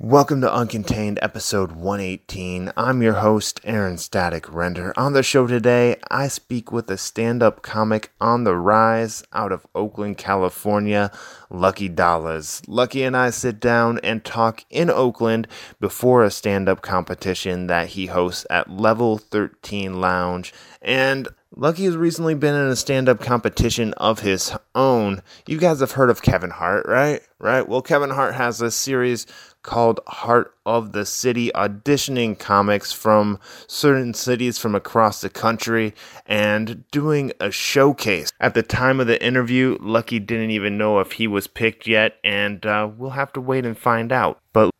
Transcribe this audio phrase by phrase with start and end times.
[0.00, 2.72] Welcome to Uncontained episode 118.
[2.76, 4.92] I'm your host, Aaron Static Render.
[4.96, 9.52] On the show today, I speak with a stand up comic on the rise out
[9.52, 11.12] of Oakland, California,
[11.48, 12.60] Lucky Dollars.
[12.66, 15.46] Lucky and I sit down and talk in Oakland
[15.78, 20.52] before a stand up competition that he hosts at Level 13 Lounge.
[20.82, 25.22] And Lucky has recently been in a stand up competition of his own.
[25.46, 27.22] You guys have heard of Kevin Hart, right?
[27.38, 27.68] Right?
[27.68, 29.26] Well, Kevin Hart has a series
[29.64, 35.92] called Hart of the City, auditioning comics from certain cities from across the country
[36.26, 38.30] and doing a showcase.
[38.38, 42.18] At the time of the interview, Lucky didn't even know if he was picked yet,
[42.22, 44.38] and uh, we'll have to wait and find out.
[44.52, 44.70] But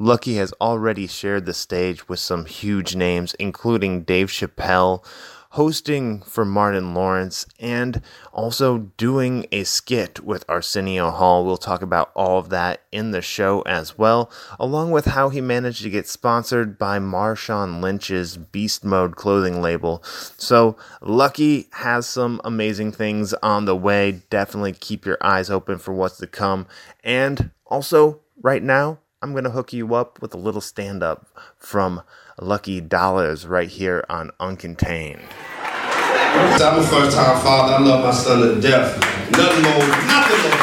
[0.00, 5.04] Lucky has already shared the stage with some huge names, including Dave Chappelle
[5.50, 8.02] hosting for Martin Lawrence, and
[8.32, 11.44] also doing a skit with Arsenio Hall.
[11.44, 15.40] We'll talk about all of that in the show as well, along with how he
[15.40, 20.02] managed to get sponsored by Marshawn Lynch's Beast Mode clothing label.
[20.36, 24.22] So, Lucky has some amazing things on the way.
[24.30, 26.66] Definitely keep your eyes open for what's to come.
[27.02, 31.26] And also, right now, I'm going to hook you up with a little stand up
[31.56, 32.02] from
[32.40, 35.22] Lucky Dollars right here on Uncontained.
[35.58, 37.74] I'm a first time father.
[37.74, 38.94] I love my son to death.
[39.32, 40.58] Nothing more, nothing more.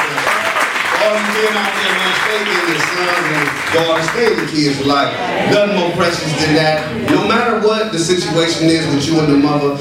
[1.04, 4.86] All you men out there, man, stay your sons and daughters, stay in the kids'
[4.86, 5.12] life.
[5.52, 7.12] Nothing more precious than that.
[7.12, 9.76] No matter what the situation is with you and the mother,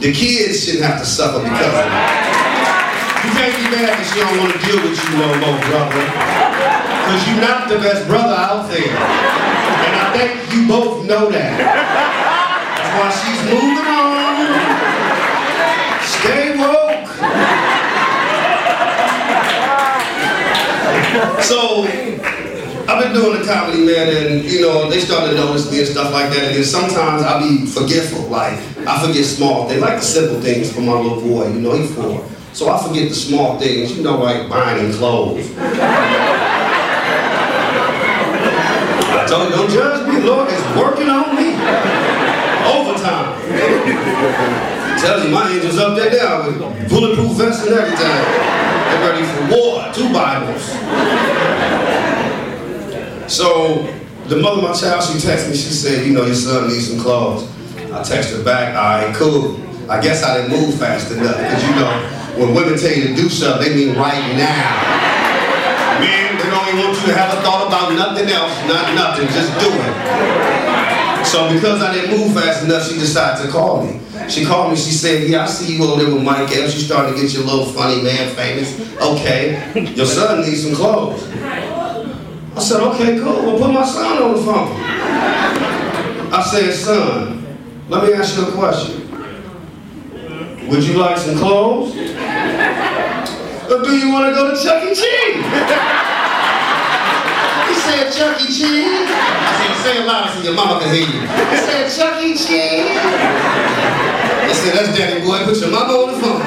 [0.00, 2.36] the kids shouldn't have to suffer because of it.
[3.26, 6.02] You can't be mad that she don't want to deal with you no more, brother.
[7.06, 9.45] Because you're not the best brother out there.
[10.16, 11.58] Think you both know that.
[11.60, 14.48] That's why she's moving on.
[16.08, 17.04] Stay woke.
[21.42, 21.84] So,
[22.88, 25.88] I've been doing the comedy, man, and you know, they started to notice me and
[25.88, 26.44] stuff like that.
[26.44, 30.72] And then sometimes I'll be forgetful, like I forget small things, like the simple things
[30.72, 32.26] for my little boy, you know, he's four.
[32.54, 35.50] So I forget the small things, you know, like buying clothes.
[39.44, 41.52] You, don't judge me, Lord, it's working on me.
[42.66, 43.36] Overtime.
[44.98, 48.06] Tells you my angel's up there now with bulletproof vests and everything.
[48.88, 50.64] They're ready for war, two Bibles.
[53.30, 53.82] So
[54.28, 56.88] the mother of my child, she texted me, she said, you know, your son needs
[56.90, 57.44] some clothes.
[57.76, 59.60] I texted her back, all right, cool.
[59.90, 61.90] I guess I didn't move fast enough, because you know,
[62.36, 65.15] when women tell you to do something, they mean right now.
[66.46, 69.66] They don't want you to have a thought about nothing else, not nothing, just do
[69.66, 71.26] it.
[71.26, 73.98] So because I didn't move fast enough, she decided to call me.
[74.28, 76.76] She called me, she said, yeah, I see you over there with Mike Evans.
[76.76, 78.78] You starting to get your little funny man famous.
[79.02, 79.58] Okay,
[79.96, 81.28] your son needs some clothes.
[81.34, 83.42] I said, okay, cool.
[83.42, 84.70] Well, put my son on the phone.
[86.32, 87.44] I said, son,
[87.88, 89.00] let me ask you a question.
[90.68, 91.90] Would you like some clothes?
[91.90, 94.94] Or do you want to go to Chuck E.
[94.94, 96.12] Cheese?
[97.96, 98.46] Said, Chuck E.
[98.46, 99.08] Cheese?
[99.08, 101.20] I said, say it loud so your mama can hear you.
[101.22, 102.36] He said, Chuck E.
[102.36, 102.92] Cheese?
[102.92, 106.42] I said, that's daddy boy, put your mama on the phone.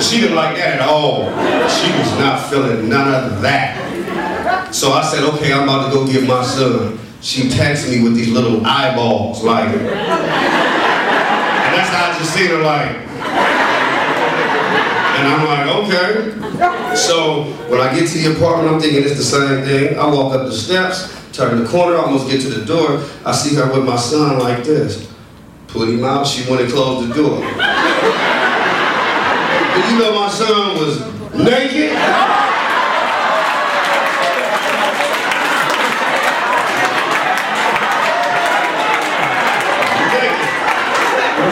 [0.00, 1.24] She didn't like that at all.
[1.68, 3.82] She was not feeling none of that.
[4.72, 7.00] So I said, okay, I'm about to go get my son.
[7.22, 9.86] She texted me with these little eyeballs, like, and
[11.74, 13.05] that's how I just seen her like.
[15.16, 16.96] And I'm like, okay.
[16.96, 19.98] So when I get to the apartment, I'm thinking it's the same thing.
[19.98, 23.02] I walk up the steps, turn the corner, almost get to the door.
[23.24, 25.10] I see her with my son like this.
[25.68, 27.42] Put him out, she went and closed the door.
[29.86, 31.00] You know my son was?
[31.32, 31.92] Naked.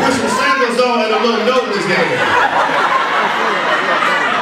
[0.04, 2.34] With some sandals on and a little note in his hand.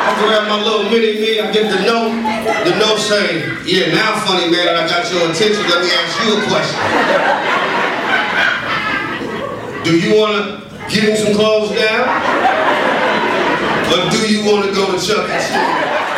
[0.03, 2.11] I grab my little mini me, I get the note.
[2.67, 6.35] The note say, yeah, now funny man I got your attention, let me ask you
[6.35, 6.79] a question.
[9.85, 12.03] Do you want to get him some clothes now?
[13.93, 15.39] Or do you want to go to Chuck E.
[15.39, 16.12] Cheese?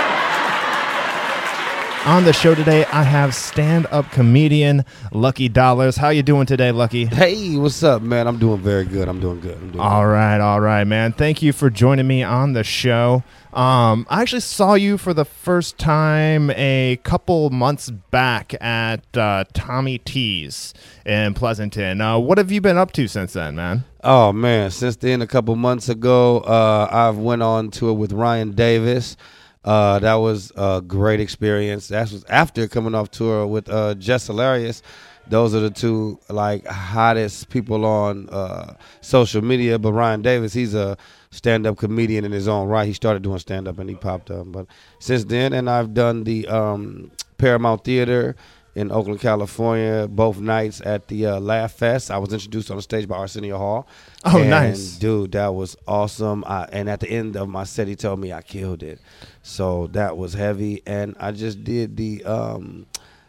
[2.06, 5.96] On the show today, I have stand-up comedian Lucky Dollars.
[5.96, 7.06] How you doing today, Lucky?
[7.06, 8.26] Hey, what's up, man?
[8.26, 9.08] I'm doing very good.
[9.08, 9.56] I'm doing good.
[9.56, 11.12] I'm doing All right, all right, man.
[11.14, 13.22] Thank you for joining me on the show.
[13.54, 19.44] Um, I actually saw you for the first time a couple months back at uh,
[19.54, 20.74] Tommy T's
[21.06, 22.02] in Pleasanton.
[22.02, 23.84] Uh, what have you been up to since then, man?
[24.02, 28.50] Oh man, since then, a couple months ago, uh, I've went on tour with Ryan
[28.52, 29.16] Davis.
[29.64, 31.88] Uh, that was a great experience.
[31.88, 34.82] That was after coming off tour with uh, Jess Hilarious.
[35.26, 39.78] Those are the two like hottest people on uh, social media.
[39.78, 40.99] But Ryan Davis, he's a
[41.31, 42.87] stand-up comedian in his own right.
[42.87, 44.52] He started doing stand-up and he popped up.
[44.52, 44.66] But
[44.99, 48.37] since then, and I've done the um, Paramount Theater
[48.75, 52.10] in Oakland, California, both nights at the uh, Laugh Fest.
[52.10, 53.87] I was introduced on the stage by Arsenio Hall.
[54.26, 54.96] Oh, And, nice.
[54.96, 55.32] dude!
[55.32, 56.44] That was awesome.
[56.46, 59.00] I, and at the end of my set, he told me I killed it.
[59.44, 60.82] So that was heavy.
[60.87, 62.87] And I just did the um,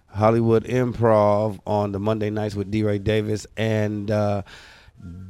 [0.08, 2.82] Hollywood Improv on the Monday nights with D.
[2.82, 4.10] Ray Davis and.
[4.10, 4.42] Uh,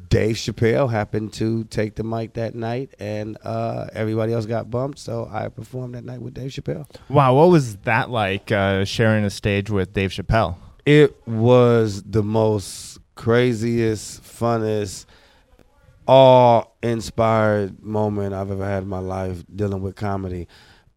[0.08, 5.00] Dave Chappelle happened to take the mic that night, and uh, everybody else got bumped.
[5.00, 6.88] So I performed that night with Dave Chappelle.
[7.10, 10.56] Wow, what was that like uh, sharing a stage with Dave Chappelle?
[10.86, 15.06] It was the most craziest, funnest,
[16.08, 20.48] awe-inspired moment I've ever had in my life dealing with comedy.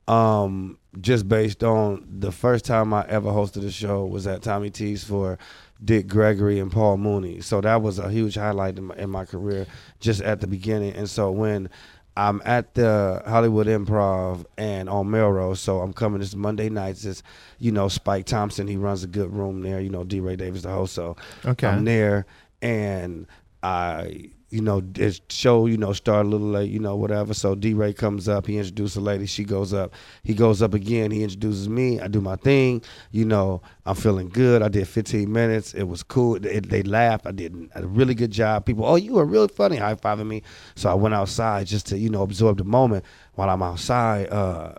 [0.09, 4.71] Um, just based on the first time I ever hosted a show was at Tommy
[4.71, 5.39] T's for
[5.85, 7.41] Dick Gregory and Paul Mooney.
[7.41, 9.67] So that was a huge highlight in my, in my career
[10.01, 10.95] just at the beginning.
[10.95, 11.69] And so when
[12.17, 17.05] I'm at the Hollywood Improv and on Melrose, so I'm coming this Monday nights.
[17.05, 17.23] It's
[17.61, 19.81] you know Spike Thompson, he runs a good room there.
[19.81, 20.19] You know D.
[20.19, 20.95] Ray Davis, the host.
[20.95, 21.69] So Okay.
[21.69, 22.27] I'm there,
[22.61, 23.27] and
[23.63, 27.35] I you know this show you know start a little late, you know whatever.
[27.35, 27.75] So D.
[27.75, 29.93] Ray comes up, he introduces a lady, she goes up,
[30.23, 32.83] he goes up again, he introduces me, I do my thing.
[33.11, 34.63] You know I'm feeling good.
[34.63, 35.75] I did 15 minutes.
[35.75, 36.45] It was cool.
[36.45, 37.27] It, they laughed.
[37.27, 38.65] I did a really good job.
[38.65, 40.43] People, oh you were really funny, high fiving me.
[40.75, 43.05] So I went outside just to you know absorb the moment.
[43.35, 44.75] While I'm outside, uh,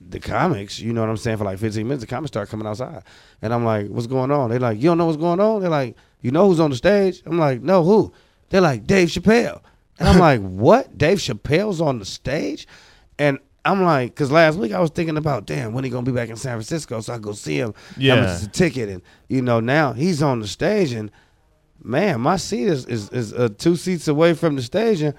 [0.00, 2.66] the comics, you know what I'm saying, for like 15 minutes, the comics start coming
[2.66, 3.02] outside.
[3.42, 4.50] And I'm like, what's going on?
[4.50, 5.60] They're like, you don't know what's going on?
[5.60, 7.22] They're like, you know who's on the stage?
[7.26, 8.12] I'm like, no, who?
[8.54, 9.60] They're like, Dave Chappelle.
[9.98, 10.96] And I'm like, what?
[10.96, 12.68] Dave Chappelle's on the stage?
[13.18, 16.08] And I'm like, because last week I was thinking about, damn, when he going to
[16.12, 17.74] be back in San Francisco so I go see him.
[17.96, 18.20] How Yeah.
[18.20, 18.88] much is a ticket?
[18.90, 21.10] And, you know, now he's on the stage and,
[21.82, 25.02] man, my seat is, is, is uh, two seats away from the stage.
[25.02, 25.14] And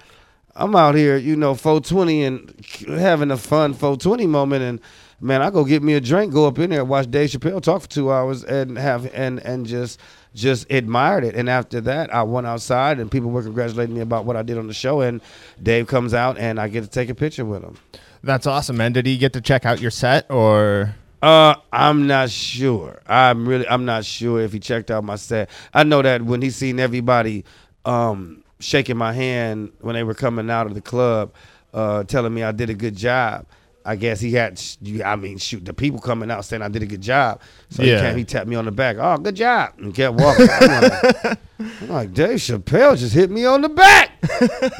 [0.54, 4.62] I'm out here, you know, 420 and having a fun 420 moment.
[4.62, 4.80] And
[5.20, 7.82] man, I go get me a drink, go up in there, watch Dave Chappelle talk
[7.82, 10.00] for two hours, and have and and just
[10.34, 11.34] just admired it.
[11.34, 14.58] And after that, I went outside, and people were congratulating me about what I did
[14.58, 15.00] on the show.
[15.00, 15.20] And
[15.62, 17.76] Dave comes out, and I get to take a picture with him.
[18.22, 18.92] That's awesome, man.
[18.92, 20.94] Did he get to check out your set or?
[21.22, 23.00] Uh, I'm not sure.
[23.06, 25.48] I'm really, I'm not sure if he checked out my set.
[25.72, 27.44] I know that when he seen everybody,
[27.84, 31.32] um, shaking my hand when they were coming out of the club,
[31.72, 33.46] uh, telling me I did a good job.
[33.86, 34.60] I guess he had,
[35.04, 37.40] I mean, shoot, the people coming out saying I did a good job.
[37.70, 37.96] So Yeah.
[37.96, 38.96] he came, he tapped me on the back.
[38.98, 40.48] Oh, good job, and kept walking.
[40.50, 44.10] I'm like, I'm like, Dave Chappelle just hit me on the back.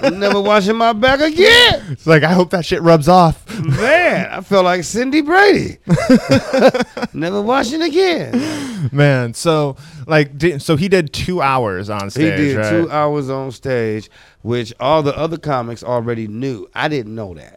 [0.03, 1.85] I'm never watching my back again.
[1.91, 3.47] It's like I hope that shit rubs off.
[3.65, 5.79] Man, I felt like Cindy Brady.
[7.13, 8.89] never watching again.
[8.93, 9.77] man, so
[10.07, 12.39] like, so he did two hours on stage.
[12.39, 12.71] He did right?
[12.71, 14.11] two hours on stage,
[14.43, 16.69] which all the other comics already knew.
[16.75, 17.56] I didn't know that,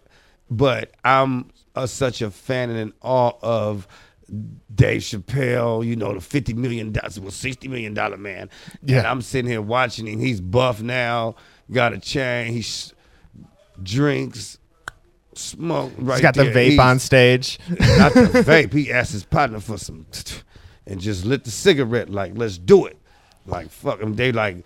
[0.49, 3.87] but I'm uh, such a fan and in awe of
[4.73, 5.85] Dave Chappelle.
[5.85, 8.49] You know, the fifty million dollars, well, sixty million dollar man.
[8.83, 8.99] Yeah.
[8.99, 10.19] and I'm sitting here watching him.
[10.19, 11.35] He's buff now,
[11.71, 12.53] got a chain.
[12.53, 12.93] He s-
[13.81, 14.57] drinks,
[15.35, 15.91] smoke.
[15.97, 17.59] Right He's got the vape He's- on stage.
[17.69, 18.73] not the vape.
[18.73, 20.05] He asked his partner for some,
[20.85, 22.09] and just lit the cigarette.
[22.09, 22.97] Like, let's do it.
[23.45, 24.15] Like, fuck him.
[24.15, 24.65] They like,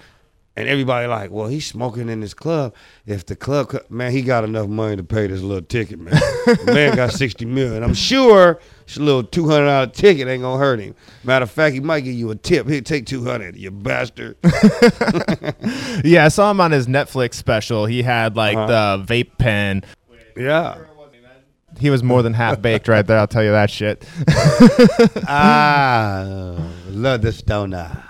[0.56, 2.76] and everybody like, well, he's smoking in this club.
[3.08, 6.14] If the club, co- man, he got enough money to pay this little ticket, man.
[6.66, 7.84] man got sixty million.
[7.84, 10.94] I'm sure this little two hundred dollar ticket ain't gonna hurt him.
[11.24, 12.68] Matter of fact, he might give you a tip.
[12.68, 13.56] He'll take two hundred.
[13.56, 14.38] You bastard.
[16.04, 17.86] yeah, I saw him on his Netflix special.
[17.86, 18.98] He had like Uh-huh.
[18.98, 19.84] the vape pen.
[20.38, 20.78] yeah.
[21.80, 23.18] He was more than half baked right there.
[23.18, 24.06] I'll tell you that shit.
[25.28, 26.56] ah,
[26.90, 28.04] love the stoner.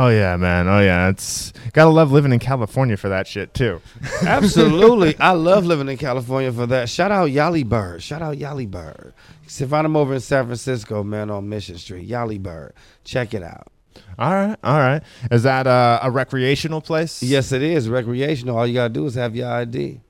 [0.00, 0.68] Oh yeah, man.
[0.68, 1.08] Oh yeah.
[1.08, 3.80] It's gotta love living in California for that shit too.
[4.22, 5.18] Absolutely.
[5.18, 6.88] I love living in California for that.
[6.88, 8.00] Shout out Yali Bird.
[8.00, 9.12] Shout out Yali Bird.
[9.44, 12.08] If I'm over in San Francisco, man, on Mission Street.
[12.08, 12.74] Yali Bird.
[13.02, 13.72] Check it out.
[14.20, 15.02] All right, all right.
[15.32, 17.20] Is that uh, a recreational place?
[17.20, 18.56] Yes, it is recreational.
[18.56, 20.00] All you got to do is have your ID.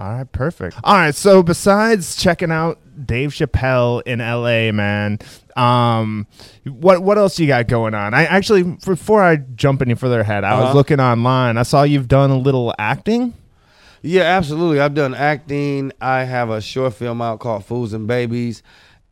[0.00, 0.78] All right, perfect.
[0.82, 5.18] All right, so besides checking out Dave Chappelle in LA, man,
[5.56, 6.26] um,
[6.64, 8.14] what what else you got going on?
[8.14, 10.74] I actually before I jump any further ahead, I was Uh-huh.
[10.74, 11.58] looking online.
[11.58, 13.34] I saw you've done a little acting.
[14.00, 14.80] Yeah, absolutely.
[14.80, 15.92] I've done acting.
[16.00, 18.62] I have a short film out called Fools and Babies,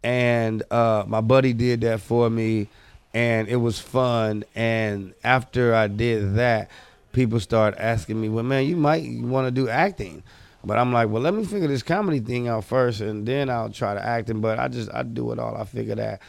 [0.03, 2.69] and uh, my buddy did that for me,
[3.13, 4.43] and it was fun.
[4.55, 6.71] And after I did that,
[7.13, 10.23] people start asking me, "Well, man, you might want to do acting."
[10.69, 13.71] But I'm like, well, let me figure this comedy thing out first, and then I'll
[13.71, 14.43] try to acting.
[14.43, 15.57] But I just I do it all.
[15.57, 16.21] I figure that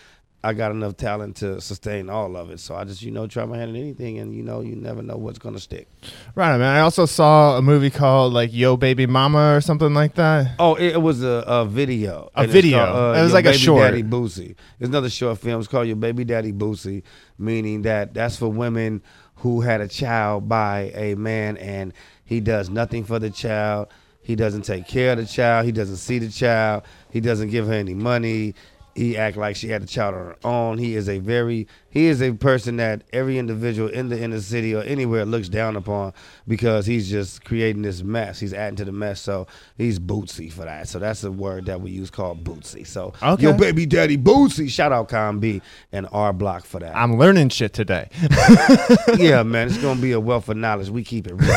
[0.41, 2.61] I got enough talent to sustain all of it.
[2.61, 5.01] So I just you know try my hand at anything, and you know you never
[5.01, 5.89] know what's gonna stick.
[6.35, 6.73] Right, man.
[6.73, 10.55] I also saw a movie called like Yo Baby Mama or something like that.
[10.57, 12.29] Oh, it, it was a, a video.
[12.33, 12.77] A video.
[12.77, 13.81] called, uh, It was Your like a Baby short.
[13.91, 14.55] Daddy Boosie.
[14.79, 15.59] It's another short film.
[15.59, 17.03] It's called Your Baby Daddy Boosie,
[17.37, 19.01] meaning that that's for women
[19.35, 21.93] who had a child by a man and
[22.23, 23.89] he does nothing for the child.
[24.29, 25.65] He doesn't take care of the child.
[25.65, 26.83] He doesn't see the child.
[27.09, 28.53] He doesn't give her any money.
[28.95, 30.77] He act like she had a child on her own.
[30.77, 34.75] He is a very he is a person that every individual in the inner city
[34.75, 36.13] or anywhere looks down upon
[36.47, 38.39] because he's just creating this mess.
[38.39, 39.21] He's adding to the mess.
[39.21, 40.87] So he's bootsy for that.
[40.87, 42.85] So that's a word that we use called bootsy.
[42.85, 43.41] So Okay.
[43.43, 44.69] your baby daddy bootsy.
[44.69, 46.95] Shout out Con B and R Block for that.
[46.95, 48.09] I'm learning shit today.
[49.17, 50.89] yeah, man, it's gonna be a wealth of knowledge.
[50.89, 51.49] We keep it real.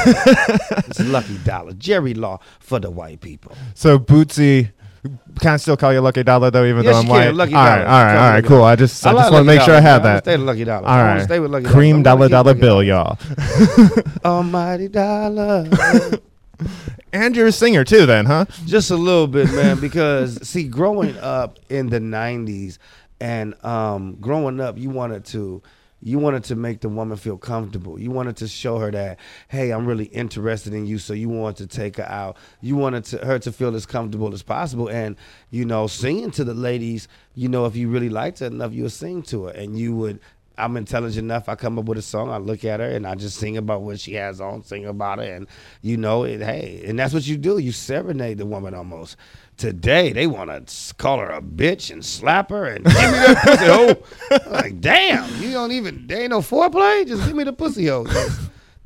[0.86, 3.56] it's Lucky Dollar, Jerry Law for the white people.
[3.74, 4.70] So Bootsy,
[5.40, 7.34] can I still call you Lucky Dollar though, even Yes, though I'm white?
[7.34, 7.78] Lucky all Dollar.
[7.78, 8.62] right, all right, all right, cool.
[8.62, 10.22] I just, I, like just want to make sure I have that.
[10.22, 10.86] Stay with Lucky Dollar.
[10.86, 12.28] All I right, stay with Lucky cream Dollar.
[12.28, 13.18] dollar dollar keep it Lucky bill, y'all.
[14.24, 15.68] Almighty dollar.
[17.12, 18.46] And you're a singer too, then, huh?
[18.64, 22.78] Just a little bit, man, because see, growing up in the '90s
[23.20, 25.62] and um, growing up, you wanted to.
[26.02, 27.98] You wanted to make the woman feel comfortable.
[27.98, 30.98] You wanted to show her that, hey, I'm really interested in you.
[30.98, 32.36] So you wanted to take her out.
[32.60, 34.88] You wanted to, her to feel as comfortable as possible.
[34.88, 35.16] And
[35.50, 38.82] you know, singing to the ladies, you know, if you really liked her enough, you
[38.82, 40.20] would sing to her, and you would.
[40.58, 41.48] I'm intelligent enough.
[41.48, 42.30] I come up with a song.
[42.30, 45.18] I look at her and I just sing about what she has on, sing about
[45.18, 45.46] it, and
[45.80, 46.40] you know it.
[46.40, 47.58] Hey, and that's what you do.
[47.58, 49.16] You serenade the woman almost.
[49.56, 53.96] Today they want to call her a bitch and slap her and give me that
[54.24, 56.06] pussy like, damn, you don't even.
[56.06, 57.06] There ain't no foreplay.
[57.06, 58.06] Just give me the pussy hoe.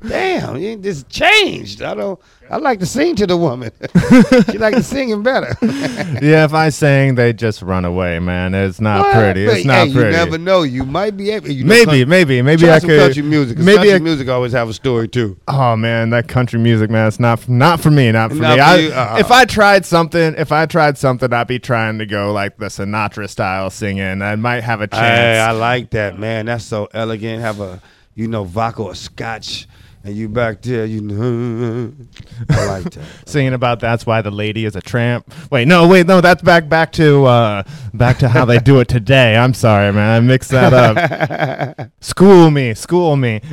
[0.07, 1.81] Damn, you just changed.
[1.81, 2.19] I don't.
[2.49, 3.71] I like to sing to the woman.
[4.49, 5.53] she like to singing better.
[5.61, 8.55] yeah, if I sing, they just run away, man.
[8.55, 9.15] It's not What?
[9.15, 9.43] pretty.
[9.43, 10.09] It's But, not hey, pretty.
[10.11, 10.61] You never know.
[10.63, 11.49] You might be able.
[11.49, 12.99] You know, maybe, country- maybe, maybe I some could.
[13.01, 13.57] country music.
[13.57, 15.37] Maybe country I, music always have a story too.
[15.49, 18.89] Oh man, that country music, man, it's not not for me, not for Not me.
[18.89, 19.01] for I?
[19.01, 19.17] Uh-uh.
[19.19, 22.67] If I tried something, if I tried something, I'd be trying to go like the
[22.67, 24.21] Sinatra style singing.
[24.21, 25.01] I might have a chance.
[25.05, 26.45] Hey, I like that, man.
[26.45, 27.41] That's so elegant.
[27.41, 27.81] Have a,
[28.15, 29.67] you know, vodka or scotch,
[30.07, 31.93] and you back there, you know.
[32.49, 33.05] I like that.
[33.25, 35.33] singing about that's why the lady is a tramp.
[35.51, 38.87] Wait, no, wait, no, that's back back to uh back to how they do it
[38.87, 39.35] today.
[39.35, 40.09] I'm sorry, man.
[40.09, 41.91] I mixed that up.
[41.99, 43.41] school me, school me.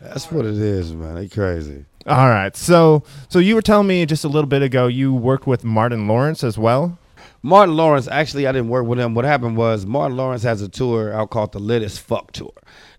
[0.00, 1.16] That's what it is, man.
[1.16, 1.84] They crazy.
[2.06, 2.56] All right.
[2.56, 6.08] So so you were telling me just a little bit ago you worked with Martin
[6.08, 6.98] Lawrence as well?
[7.42, 9.14] Martin Lawrence, actually, I didn't work with him.
[9.14, 12.52] What happened was Martin Lawrence has a tour out called the Lit as Fuck Tour.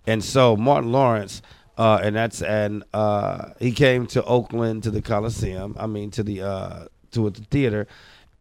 [0.08, 1.42] And so Martin Lawrence,
[1.78, 5.76] uh, and that's and uh, he came to Oakland to the Coliseum.
[5.80, 7.88] I mean to the uh, to the theater.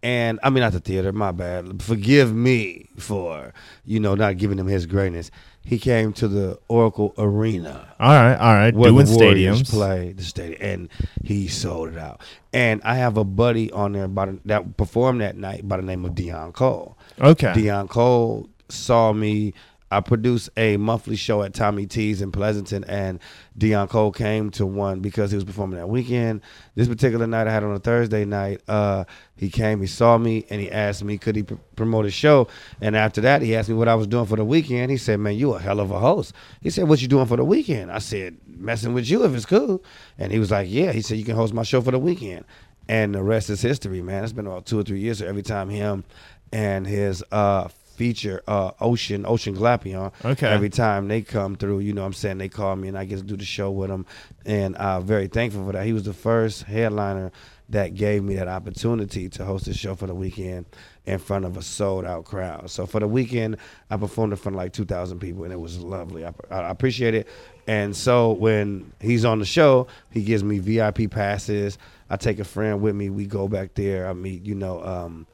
[0.03, 1.83] And I mean not the theater, my bad.
[1.83, 3.53] Forgive me for,
[3.85, 5.33] you know, not giving him his greatness.
[5.65, 8.73] He came to the Oracle Arena All right, all right.
[8.73, 9.71] where Doing the Warriors stadiums.
[9.71, 10.89] play the stadium, and
[11.25, 12.21] he sold it out.
[12.53, 15.83] And I have a buddy on there by the, that performed that night by the
[15.83, 16.97] name of Dion Cole.
[17.21, 17.53] Okay.
[17.55, 19.55] Dion Cole saw me.
[19.91, 23.21] I produced a monthly show at Tommy T's in Pleasanton, and
[23.57, 26.41] Dion Cole came to one because he was performing that weekend.
[26.75, 29.05] This particular night I had on a Thursday night, uh,
[29.37, 32.49] he came, he saw me, and he asked me could he pr- promote a show.
[32.81, 34.91] And after that, he asked me what I was doing for the weekend.
[34.91, 37.37] He said, "Man, you a hell of a host." He said, "What you doing for
[37.37, 39.85] the weekend?" I said, "Messing with you if it's cool."
[40.19, 42.45] And he was like, "Yeah." He said, "You can host my show for the weekend."
[42.89, 44.25] And the rest is history, man.
[44.25, 45.19] It's been about two or three years.
[45.19, 46.05] So every time him
[46.53, 50.47] and his uh, feature, uh, Ocean, Ocean Glapion, Okay.
[50.47, 53.05] every time they come through, you know what I'm saying, they call me and I
[53.05, 54.07] get to do the show with them.
[54.45, 55.85] And I'm very thankful for that.
[55.87, 57.33] He was the first headliner
[57.69, 60.67] that gave me that opportunity to host a show for the weekend
[61.05, 62.71] in front of a sold out crowd.
[62.71, 63.57] So for the weekend,
[63.91, 66.25] I performed in front of like 2,000 people and it was lovely.
[66.25, 67.27] I, I appreciate it.
[67.67, 71.77] And so when he's on the show, he gives me VIP passes.
[72.09, 73.11] I take a friend with me.
[73.11, 74.07] We go back there.
[74.09, 75.27] I meet, you know, um,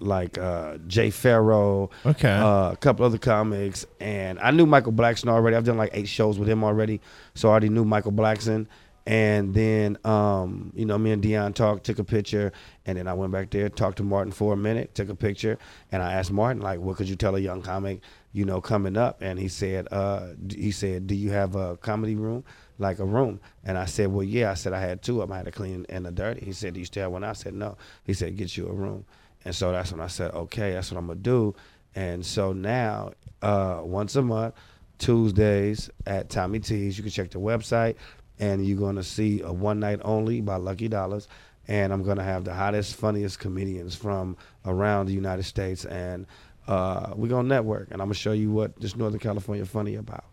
[0.00, 2.30] like uh, Jay Pharoah, Okay.
[2.30, 5.56] uh, a couple other comics, and I knew Michael Blackson already.
[5.56, 7.00] I've done like eight shows with him already,
[7.34, 8.66] so I already knew Michael Blackson.
[9.06, 12.52] And then, um, you know, me and Dion talked, took a picture,
[12.84, 15.58] and then I went back there, talked to Martin for a minute, took a picture,
[15.90, 18.02] and I asked Martin like, "What could you tell a young comic,
[18.32, 22.14] you know, coming up?" And he said, uh, "He said, do you have a comedy
[22.14, 22.44] room,
[22.78, 25.34] like a room?" And I said, "Well, yeah." I said I had two of them.
[25.34, 26.44] I had a clean and a dirty.
[26.44, 28.72] He said, "Do you still have one?" I said, "No." He said, "Get you a
[28.72, 29.06] room."
[29.44, 31.54] And so that's when I said, "Okay, that's what I'm gonna do."
[31.94, 34.54] And so now, uh, once a month,
[34.98, 37.96] Tuesdays at Tommy T's, you can check the website
[38.38, 41.28] and you're gonna see a one night only by Lucky Dollars,
[41.68, 46.26] and I'm gonna have the hottest, funniest comedians from around the United States, and
[46.66, 50.24] uh, we're gonna network, and I'm gonna show you what this Northern California funny about.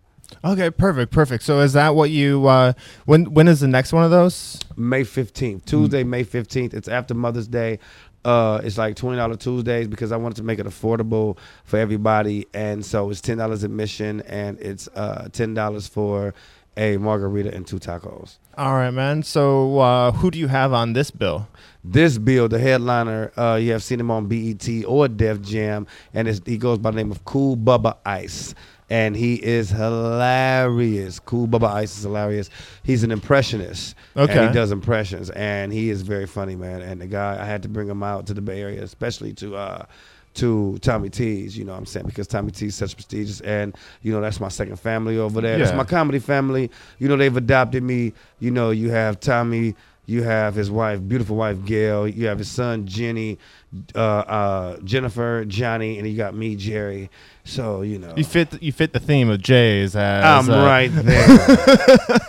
[0.44, 1.44] Okay, perfect, perfect.
[1.44, 2.48] So is that what you?
[2.48, 2.74] Uh,
[3.06, 4.60] when when is the next one of those?
[4.76, 6.74] May 15th, Tuesday, May 15th.
[6.74, 7.80] It's after Mother's Day.
[8.27, 12.46] Uh, it's like twenty dollar Tuesdays because I wanted to make it affordable for everybody,
[12.53, 16.34] and so it's ten dollars admission, and it's uh, ten dollars for
[16.75, 18.38] a margarita and two tacos.
[18.57, 19.24] All right, man.
[19.24, 21.48] So uh, who do you have on this bill?
[21.84, 26.27] This bill, the headliner, uh, you have seen him on BET or Def Jam, and
[26.27, 28.53] it's, he goes by the name of Cool Bubba Ice.
[28.89, 31.20] And he is hilarious.
[31.20, 32.50] Cool Bubba Ice is hilarious.
[32.84, 33.96] He's an impressionist.
[34.15, 34.48] And Okay.
[34.48, 36.82] he does impressions, and he is very funny, man.
[36.82, 39.56] And the guy, I had to bring him out to the Bay Area, especially to
[39.58, 39.86] uh,
[40.36, 41.58] to Tommy T's.
[41.58, 42.06] You know what I'm saying?
[42.06, 45.58] Because Tommy T's such prestigious, and you know that's my second family over there.
[45.58, 46.72] That's my comedy family.
[47.00, 48.13] You know they've adopted me.
[48.39, 49.75] You know you have Tommy.
[50.10, 52.08] You have his wife, beautiful wife Gail.
[52.08, 53.38] You have his son Jenny,
[53.94, 57.10] uh, uh, Jennifer, Johnny, and you got me, Jerry.
[57.44, 59.98] So you know You fit you fit the theme of Jay's.
[59.98, 62.20] As, I'm uh, right there.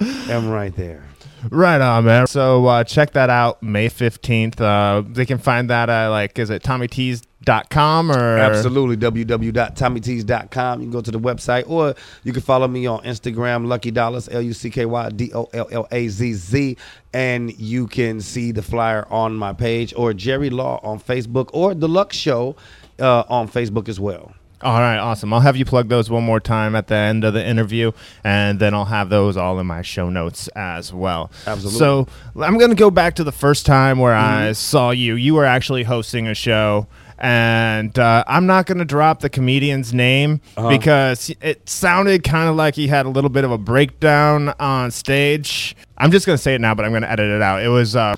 [0.36, 1.04] I'm right there.
[1.50, 2.26] Right on, man.
[2.26, 4.60] So uh, check that out, May fifteenth.
[4.60, 8.96] Uh, they can find that at like, is it TommyTees.com or Absolutely.
[8.96, 10.80] www.tommytees.com.
[10.80, 14.28] You can go to the website or you can follow me on Instagram, Lucky Dollars,
[14.28, 16.76] L U C K Y D O L L A Z Z.
[17.12, 21.74] And you can see the flyer on my page or Jerry Law on Facebook or
[21.74, 22.56] The Lux Show
[22.98, 24.34] uh, on Facebook as well.
[24.60, 25.32] All right, awesome.
[25.32, 27.92] I'll have you plug those one more time at the end of the interview,
[28.24, 31.30] and then I'll have those all in my show notes as well.
[31.46, 31.78] Absolutely.
[31.78, 35.14] So I'm going to go back to the first time where I saw you.
[35.14, 36.86] You were actually hosting a show.
[37.20, 42.54] And uh, I'm not going to drop the comedian's name because it sounded kind of
[42.54, 45.74] like he had a little bit of a breakdown on stage.
[45.96, 47.60] I'm just going to say it now, but I'm going to edit it out.
[47.60, 48.14] It was uh,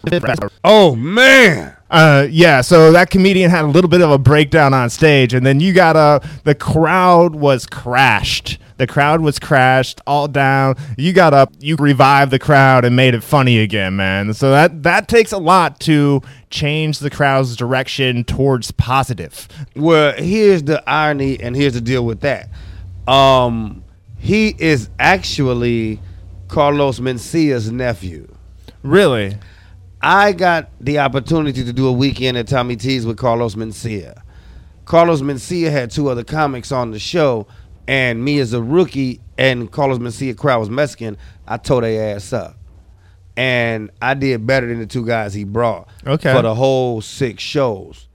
[0.65, 1.75] Oh, man.
[1.91, 5.45] Uh, yeah, so that comedian had a little bit of a breakdown on stage, and
[5.45, 8.59] then you got a the crowd was crashed.
[8.77, 10.77] The crowd was crashed all down.
[10.97, 14.33] You got up, you revived the crowd and made it funny again, man.
[14.35, 19.49] So that that takes a lot to change the crowd's direction towards positive.
[19.75, 22.49] Well, here's the irony, and here's the deal with that.
[23.09, 23.85] Um,
[24.17, 26.01] he is actually
[26.47, 28.29] Carlos Mencia's nephew.
[28.83, 29.37] Really?
[30.03, 34.23] I got the opportunity to do a weekend at Tommy T's with Carlos Mencia.
[34.87, 37.47] Carlos Mencia had two other comics on the show,
[37.87, 41.17] and me as a rookie and Carlos Mencia crowd was Mexican.
[41.47, 42.57] I tore their ass up,
[43.37, 46.33] and I did better than the two guys he brought Okay.
[46.33, 48.07] for the whole six shows.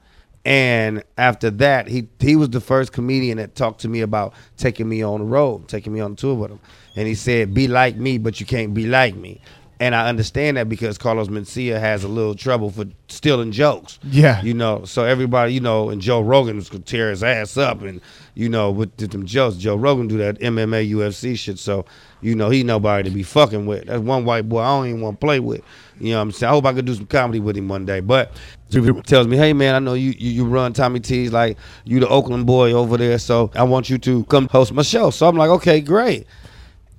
[0.43, 4.88] And after that, he he was the first comedian that talked to me about taking
[4.88, 6.60] me on the road, taking me on the tour with him.
[6.95, 9.41] And he said, "Be like me, but you can't be like me."
[9.80, 14.00] And I understand that because Carlos Mencia has a little trouble for stealing jokes.
[14.04, 14.42] Yeah.
[14.42, 14.86] you know.
[14.86, 18.00] So everybody, you know, and Joe Rogan was gonna tear his ass up, and
[18.36, 21.60] you know, with them jokes, Joe Rogan do that MMA, UFC shit.
[21.60, 21.86] So
[22.22, 23.86] you know, he nobody to be fucking with.
[23.86, 25.62] That's one white boy I don't even want to play with.
[26.00, 26.50] You know what I'm saying?
[26.50, 28.00] I hope I could do some comedy with him one day.
[28.00, 28.32] But
[28.70, 32.00] he tells me, hey man, I know you, you you run Tommy T's like you
[32.00, 35.10] the Oakland boy over there, so I want you to come host my show.
[35.10, 36.26] So I'm like, okay, great.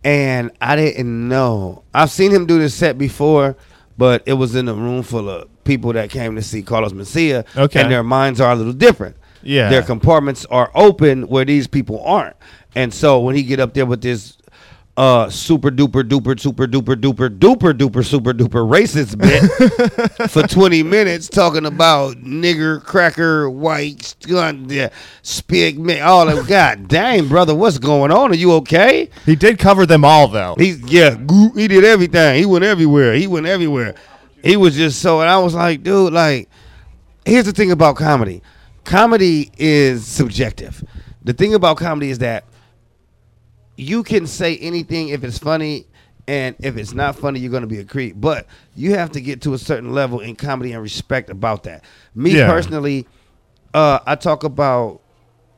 [0.07, 1.83] And I didn't know.
[1.93, 3.57] I've seen him do this set before,
[3.99, 7.45] but it was in a room full of people that came to see Carlos Mencia.
[7.57, 7.81] Okay.
[7.81, 9.17] And their minds are a little different.
[9.43, 9.69] Yeah.
[9.69, 12.37] Their compartments are open where these people aren't.
[12.77, 14.39] And so when he get up there with this
[14.97, 20.83] uh super duper duper super duper duper duper duper super duper racist bit for 20
[20.83, 24.17] minutes talking about nigger cracker white
[25.23, 29.59] spig man all that god dang brother what's going on are you okay He did
[29.59, 30.55] cover them all though.
[30.59, 31.17] He, yeah,
[31.55, 32.39] he did everything.
[32.39, 33.15] He went everywhere.
[33.15, 33.95] He went everywhere.
[34.43, 36.49] He was just so, and I was like, dude, like,
[37.25, 38.43] here's the thing about comedy.
[38.85, 40.85] Comedy is subjective.
[41.25, 42.45] The thing about comedy is that
[43.77, 45.87] you can say anything if it's funny,
[46.29, 48.21] and if it's not funny, you're gonna be a creep.
[48.21, 51.85] But you have to get to a certain level in comedy and respect about that.
[52.15, 52.51] Me Yeah.
[52.51, 53.07] personally,
[53.75, 55.03] uh, I talk about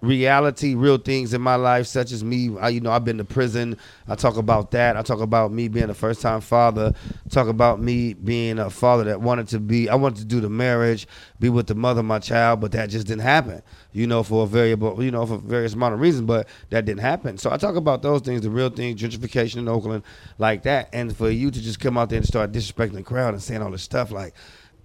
[0.00, 2.56] reality, real things in my life, such as me.
[2.58, 3.76] I, you know, I've been to prison.
[4.06, 4.96] I talk about that.
[4.96, 6.94] I talk about me being a first time father.
[7.30, 9.88] Talk about me being a father that wanted to be.
[9.88, 11.08] I wanted to do the marriage,
[11.40, 13.62] be with the mother of my child, but that just didn't happen.
[13.92, 17.00] You know, for a variable, you know, for various amount of reasons, but that didn't
[17.00, 17.38] happen.
[17.38, 20.04] So I talk about those things, the real things, gentrification in Oakland,
[20.38, 20.88] like that.
[20.92, 23.62] And for you to just come out there and start disrespecting the crowd and saying
[23.62, 24.34] all this stuff, like,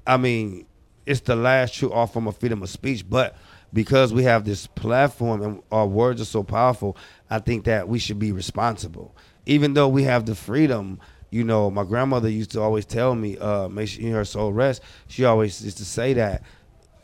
[0.08, 0.65] I mean,
[1.06, 3.36] it's the last true form of freedom of speech, but
[3.73, 6.95] because we have this platform and our words are so powerful,
[7.29, 9.15] I think that we should be responsible.
[9.45, 10.99] Even though we have the freedom,
[11.31, 14.81] you know, my grandmother used to always tell me, uh, make sure her soul rest.
[15.07, 16.43] She always used to say that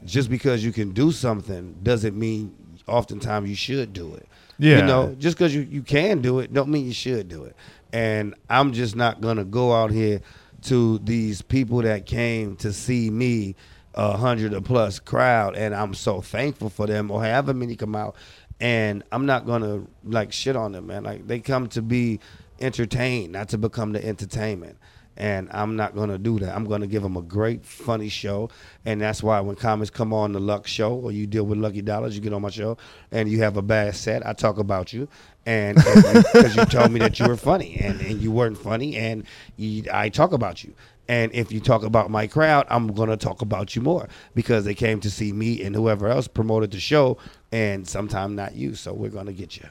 [0.05, 2.55] just because you can do something doesn't mean
[2.87, 4.27] oftentimes you should do it.
[4.57, 4.79] Yeah.
[4.79, 7.55] You know, just because you, you can do it don't mean you should do it.
[7.91, 10.21] And I'm just not gonna go out here
[10.63, 13.55] to these people that came to see me,
[13.99, 17.95] a hundred or plus crowd, and I'm so thankful for them or however many come
[17.95, 18.15] out.
[18.61, 21.03] And I'm not gonna like shit on them, man.
[21.03, 22.19] Like they come to be
[22.61, 24.77] entertained, not to become the entertainment.
[25.19, 26.55] And I'm not gonna do that.
[26.55, 28.49] I'm gonna give them a great, funny show,
[28.85, 31.81] and that's why when comics come on the Luck Show or you deal with Lucky
[31.81, 32.77] Dollars, you get on my show,
[33.11, 35.09] and you have a bad set, I talk about you,
[35.45, 39.25] and because you, told me that you were funny, and, and you weren't funny, and
[39.57, 40.73] you, I talk about you.
[41.09, 44.75] And if you talk about my crowd, I'm gonna talk about you more because they
[44.75, 47.17] came to see me and whoever else promoted the show,
[47.51, 48.75] and sometime not you.
[48.75, 49.67] So we're gonna get you.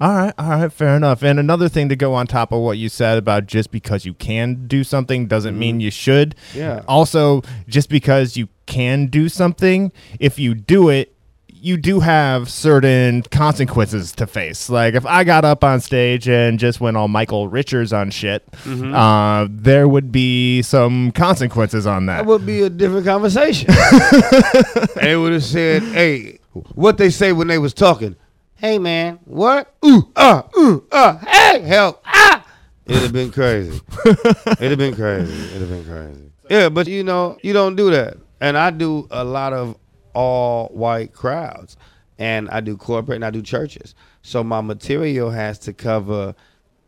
[0.00, 1.22] All right, all right, fair enough.
[1.22, 4.14] And another thing to go on top of what you said about just because you
[4.14, 6.34] can do something doesn't mean you should.
[6.54, 6.82] Yeah.
[6.86, 11.16] Also, just because you can do something, if you do it,
[11.48, 14.68] you do have certain consequences to face.
[14.68, 18.46] Like if I got up on stage and just went all Michael Richards on shit,
[18.66, 22.18] uh, there would be some consequences on that.
[22.18, 23.68] That would be a different conversation.
[24.96, 26.38] they would have said, "Hey,
[26.74, 28.16] what they say when they was talking?
[28.58, 29.74] Hey, man, what?
[29.84, 32.42] Ooh, uh, ooh, uh, hey, help, ah!"
[32.86, 33.80] It'd have been crazy.
[34.06, 35.32] It'd have been crazy.
[35.54, 36.32] It'd have been crazy.
[36.48, 39.76] Yeah, but you know, you don't do that, and I do a lot of
[40.14, 41.76] all white crowds,
[42.18, 43.94] and I do corporate and I do churches.
[44.22, 46.34] So my material has to cover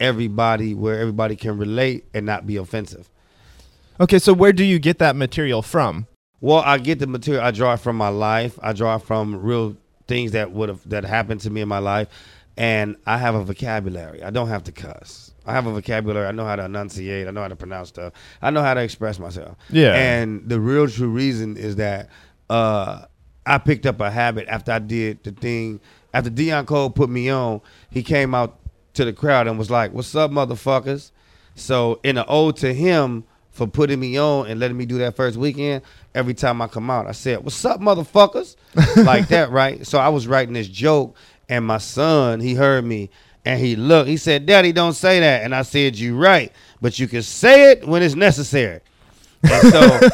[0.00, 3.10] everybody where everybody can relate and not be offensive.
[4.00, 6.06] Okay, so where do you get that material from?
[6.40, 7.44] Well, I get the material.
[7.44, 8.58] I draw it from my life.
[8.62, 9.76] I draw it from real
[10.08, 12.08] things that would have that happened to me in my life,
[12.56, 14.22] and I have a vocabulary.
[14.22, 15.32] I don't have to cuss.
[15.46, 16.26] I have a vocabulary.
[16.26, 17.28] I know how to enunciate.
[17.28, 18.12] I know how to pronounce stuff.
[18.42, 19.56] I know how to express myself.
[19.70, 19.94] Yeah.
[19.94, 22.10] And the real true reason is that
[22.50, 23.04] uh,
[23.46, 25.80] I picked up a habit after I did the thing.
[26.12, 28.58] After Dion Cole put me on, he came out
[28.94, 31.12] to the crowd and was like, "What's up, motherfuckers?"
[31.54, 33.24] So in an ode to him
[33.58, 35.82] for putting me on and letting me do that first weekend,
[36.14, 38.56] every time I come out, I said, "What's up, motherfuckers?"
[39.04, 39.86] like that, right?
[39.86, 41.16] So I was writing this joke,
[41.48, 43.10] and my son he heard me
[43.44, 44.08] and he looked.
[44.08, 47.72] He said, "Daddy, don't say that." And I said, "You right, but you can say
[47.72, 48.80] it when it's necessary."
[49.42, 50.08] And so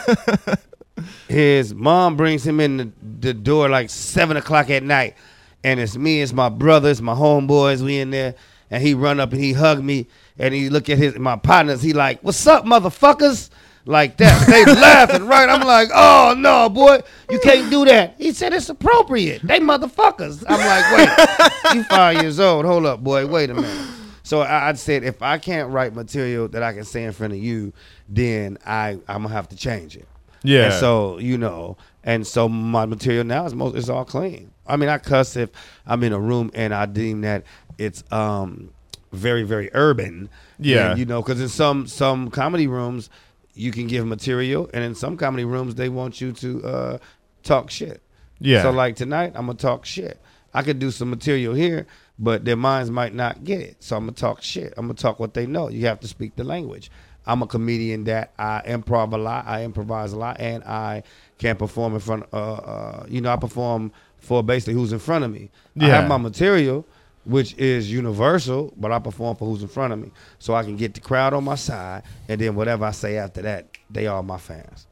[1.29, 5.17] his mom brings him in the, the door like seven o'clock at night,
[5.63, 8.35] and it's me, it's my brothers, my homeboys, we in there,
[8.71, 10.07] and he run up and he hugged me,
[10.39, 13.51] and he look at his my partners, he like, "What's up, motherfuckers?"
[13.87, 14.47] Like that.
[14.49, 15.49] They laughing, right?
[15.49, 19.43] I'm like, "Oh no, boy, you can't do that." He said it's appropriate.
[19.43, 20.43] They motherfuckers.
[20.49, 22.65] I'm like, "Wait, you five years old?
[22.65, 23.27] Hold up, boy.
[23.27, 23.91] Wait a minute."
[24.25, 27.35] So I, I said, if I can't write material that I can say in front
[27.35, 27.75] of you,
[28.09, 30.09] then I I'm gonna have to change it.
[30.43, 30.65] Yeah.
[30.65, 34.51] And so you know, and so my material now is most it's all clean.
[34.67, 35.51] I mean, I cuss if
[35.87, 37.45] I'm in a room and I deem that
[37.77, 38.71] it's um
[39.15, 40.29] very very urban.
[40.59, 40.91] Yeah.
[40.91, 43.11] And, you know, because in some some comedy rooms
[43.55, 46.99] you can give material, and in some comedy rooms they want you to uh
[47.43, 48.03] talk shit.
[48.41, 48.63] Yeah.
[48.63, 50.21] So like tonight, I'm gonna talk shit.
[50.53, 51.87] I could do some material here,
[52.19, 53.83] but their minds might not get it.
[53.83, 54.75] So I'm gonna talk shit.
[54.77, 55.69] I'm gonna talk what they know.
[55.69, 56.91] You have to speak the language.
[57.27, 59.47] I'm a comedian that I improv a lot.
[59.47, 61.05] I improvise a lot, and I
[61.39, 62.27] can perform in front.
[62.33, 65.51] Uh, uh, you know, I perform for basically who's in front of me.
[65.75, 65.87] Yeah.
[65.87, 66.87] I have my material,
[67.25, 70.77] which is universal, but I perform for who's in front of me, so I can
[70.77, 74.23] get the crowd on my side, and then whatever I say after that, they are
[74.23, 74.87] my fans.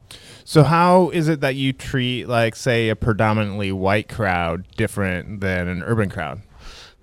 [0.45, 5.69] So how is it that you treat like say a predominantly white crowd different than
[5.69, 6.43] an urban crowd?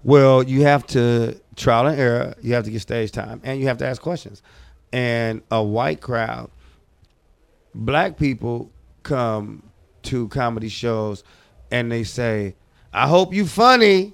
[0.04, 2.34] Well, you have to trial and error.
[2.42, 4.42] You have to get stage time, and you have to ask questions.
[4.92, 6.50] And a white crowd,
[7.76, 8.72] black people
[9.04, 9.64] come
[10.04, 11.24] to comedy shows,
[11.70, 12.56] and they say,
[12.94, 14.14] "I hope you funny."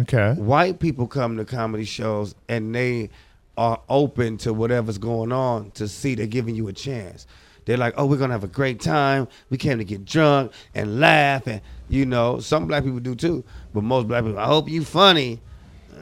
[0.00, 0.34] Okay.
[0.34, 3.10] White people come to comedy shows, and they
[3.56, 6.14] are open to whatever's going on to see.
[6.14, 7.26] They're giving you a chance.
[7.64, 9.28] They're like, "Oh, we're gonna have a great time.
[9.50, 13.44] We came to get drunk and laugh, and you know, some black people do too,
[13.74, 15.40] but most black people, I hope you funny."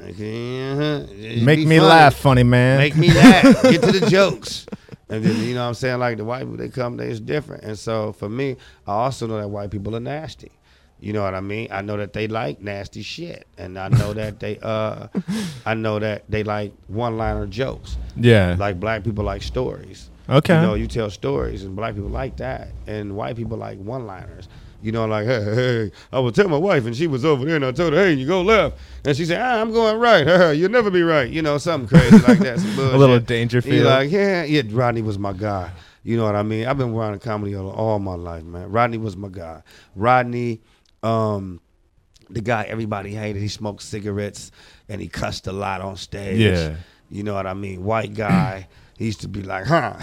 [0.04, 1.06] Okay, uh-huh.
[1.44, 1.80] Make me funny.
[1.80, 2.78] laugh, funny man.
[2.78, 3.42] Make me laugh.
[3.62, 4.66] Get to the jokes.
[5.10, 5.98] And then you know what I'm saying?
[5.98, 7.64] Like the white people, they come, they it's different.
[7.64, 10.52] And so for me, I also know that white people are nasty.
[11.00, 11.68] You know what I mean?
[11.70, 13.46] I know that they like nasty shit.
[13.56, 15.08] And I know that they uh
[15.66, 17.96] I know that they like one liner jokes.
[18.16, 18.56] yeah.
[18.58, 20.10] Like black people like stories.
[20.28, 20.54] Okay.
[20.54, 22.68] You know, you tell stories and black people like that.
[22.86, 24.48] And white people like one liners.
[24.82, 27.56] You know, like, hey, hey, I would tell my wife, and she was over there,
[27.56, 30.52] and I told her, hey, you go left, and she said, ah, I'm going right.
[30.56, 31.28] You'll never be right.
[31.28, 32.60] You know, something crazy like that.
[32.60, 33.76] Some a little Dangerfield.
[33.76, 34.62] He like, yeah, yeah.
[34.70, 35.70] Rodney was my guy.
[36.02, 36.66] You know what I mean?
[36.66, 38.70] I've been around comedy all, all my life, man.
[38.72, 39.62] Rodney was my guy.
[39.94, 40.62] Rodney,
[41.02, 41.60] um,
[42.28, 43.40] the guy everybody hated.
[43.40, 44.50] He smoked cigarettes
[44.88, 46.38] and he cussed a lot on stage.
[46.38, 46.76] Yeah.
[47.10, 47.84] You know what I mean?
[47.84, 48.68] White guy.
[48.98, 49.94] he used to be like, huh.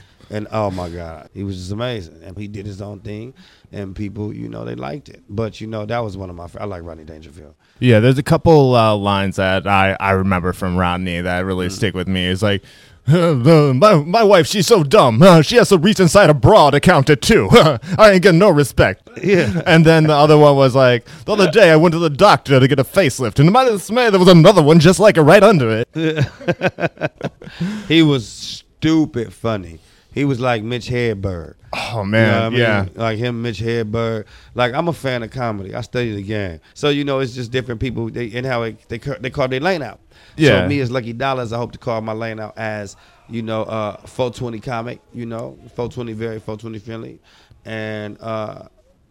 [0.30, 2.22] and oh my God, he was just amazing.
[2.22, 3.34] And he did his own thing,
[3.70, 5.22] and people, you know, they liked it.
[5.28, 6.48] But you know, that was one of my.
[6.58, 7.54] I like Rodney Dangerfield.
[7.78, 11.72] Yeah, there's a couple uh, lines that I I remember from Rodney that really mm.
[11.72, 12.26] stick with me.
[12.26, 12.64] It's like.
[13.06, 15.22] Uh, my, my wife, she's so dumb.
[15.22, 17.48] Uh, she has to reach inside a bra to count it too.
[17.52, 19.08] I ain't getting no respect.
[19.22, 19.62] Yeah.
[19.66, 22.58] And then the other one was like, the other day I went to the doctor
[22.60, 25.22] to get a facelift, and to my dismay, there was another one just like it
[25.22, 27.12] right under it.
[27.88, 29.80] he was stupid funny.
[30.12, 31.54] He was like Mitch Hedberg.
[31.74, 32.92] Oh man, you know yeah, mean?
[32.96, 34.26] like him, Mitch Hedberg.
[34.54, 35.74] Like I'm a fan of comedy.
[35.74, 38.76] I study the game, so you know it's just different people they, and how it,
[38.88, 40.00] they they call their lane out.
[40.36, 40.62] Yeah.
[40.62, 42.96] So me as Lucky Dollars, I hope to call my lane out as
[43.28, 45.00] you know uh 420 comic.
[45.12, 47.20] You know 420 very 420 friendly,
[47.64, 48.68] and uh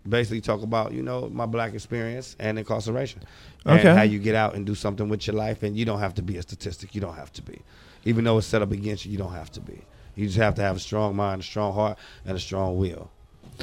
[0.08, 3.22] basically talk about you know my black experience and incarceration
[3.66, 3.96] and Okay.
[3.96, 6.24] how you get out and do something with your life and you don't have to
[6.24, 7.62] be a statistic you don't have to be
[8.04, 9.80] even though it's set up against you you don't have to be
[10.16, 13.12] you just have to have a strong mind a strong heart and a strong will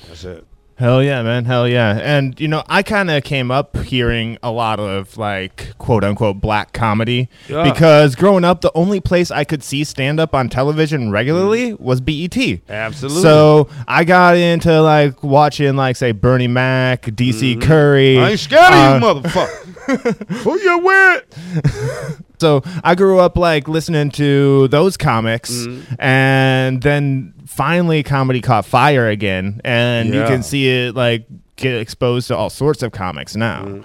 [0.07, 0.47] that's it
[0.79, 1.45] Hell yeah, man.
[1.45, 1.99] Hell yeah.
[2.01, 6.41] And, you know, I kind of came up hearing a lot of, like, quote unquote,
[6.41, 7.65] black comedy Yeah.
[7.65, 12.01] because growing up, the only place I could see stand up on television regularly was
[12.01, 12.37] BET.
[12.69, 13.23] Absolutely.
[13.23, 18.15] So I got into, like, watching, like, say, Bernie Mac, DC Curry.
[18.15, 18.25] Mm-hmm.
[18.25, 23.69] I ain't scared uh, of you motherfucker who you with So I grew up like
[23.69, 25.95] listening to those comics, Mm-hmm.
[26.01, 32.29] and then finally comedy caught fire again, and you can see it like get exposed
[32.29, 33.65] to all sorts of comics now.
[33.65, 33.83] Mm-hmm.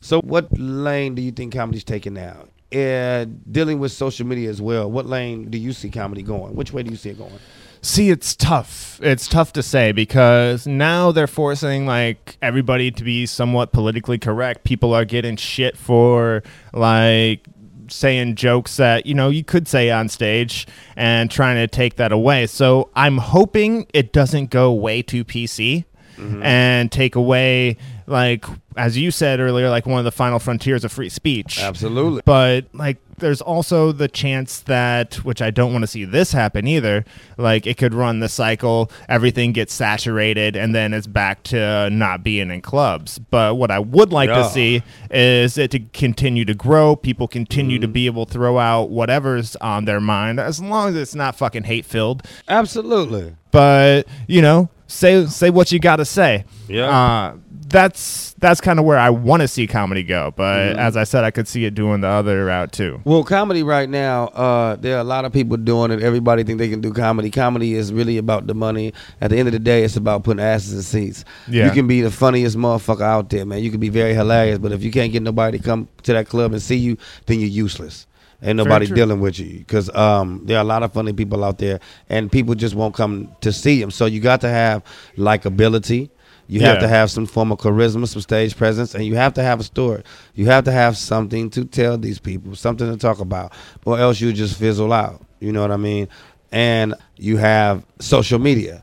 [0.00, 4.62] so what lane do you think comedy's taking now uh, dealing with social media as
[4.62, 7.32] well what lane do you see comedy going which way do you see it going
[7.80, 8.98] See, it's tough.
[9.04, 14.64] It's tough to say because now they're forcing like everybody to be somewhat politically correct.
[14.64, 17.46] People are getting shit for like
[17.90, 22.12] saying jokes that you know you could say on stage and trying to take that
[22.12, 22.46] away.
[22.46, 25.84] So I'm hoping it doesn't go way too PC
[26.16, 26.42] mm-hmm.
[26.42, 27.76] and take away
[28.08, 28.44] like
[28.76, 31.60] as you said earlier like one of the final frontiers of free speech.
[31.60, 32.22] Absolutely.
[32.24, 36.66] But like there's also the chance that which i don't want to see this happen
[36.68, 37.04] either
[37.36, 42.22] like it could run the cycle everything gets saturated and then it's back to not
[42.22, 43.18] being in clubs.
[43.18, 44.42] But what i would like Yeah.
[44.42, 47.92] to see is it to continue to grow people continue to mm.
[47.92, 51.64] be able to throw out whatever's on their mind as long as it's not fucking
[51.64, 53.34] hate filled absolutely.
[53.50, 56.88] But you know say say what you got to say Yeah.
[56.88, 57.34] uh,
[57.68, 60.78] that's that's kind of where i want to see comedy go but Mm-hmm.
[60.78, 63.88] as i said i could see it doing the other route too Well, comedy right
[63.88, 66.02] now, uh, there are a lot of people doing it.
[66.02, 67.30] Everybody think they can do comedy.
[67.30, 68.92] Comedy is really about the money.
[69.20, 71.24] At the end of the day, it's about putting asses in seats.
[71.46, 71.66] Yeah.
[71.66, 73.62] You can be the funniest motherfucker out there, man.
[73.62, 76.28] You can be very hilarious, but if you can't get nobody to come to that
[76.28, 76.96] club and see you,
[77.26, 78.06] then you're useless.
[78.42, 81.58] Ain't nobody dealing with you because um, there are a lot of funny people out
[81.58, 83.90] there, and people just won't come to see them.
[83.90, 84.82] So you got to have
[85.16, 86.10] likability.
[86.46, 86.80] You have Yeah.
[86.82, 89.64] to have some form of charisma, some stage presence, and you have to have a
[89.64, 90.02] story.
[90.34, 93.52] You have to have something to tell these people, something to talk about,
[93.84, 95.20] or else you just fizzle out.
[95.40, 96.08] You know what I mean?
[96.50, 98.82] And you have social media,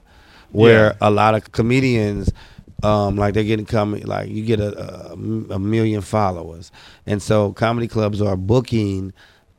[0.51, 1.07] where Yeah.
[1.07, 2.31] a lot of comedians,
[2.83, 5.13] um, like they're getting coming, like you get a, a,
[5.55, 6.71] a million followers,
[7.07, 9.11] and so comedy clubs are booking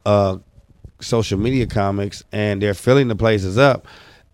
[0.06, 0.38] uh,
[1.00, 3.86] social media comics, and they're filling the places up.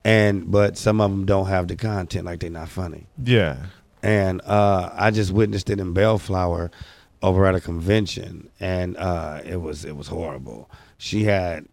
[0.04, 3.66] And but some of them don't have the content, like they're not funny yeah
[4.02, 6.70] and uh, I just witnessed it in Bellflower
[7.22, 10.68] over at a convention, and uh, it was it was horrible.
[10.98, 11.66] She had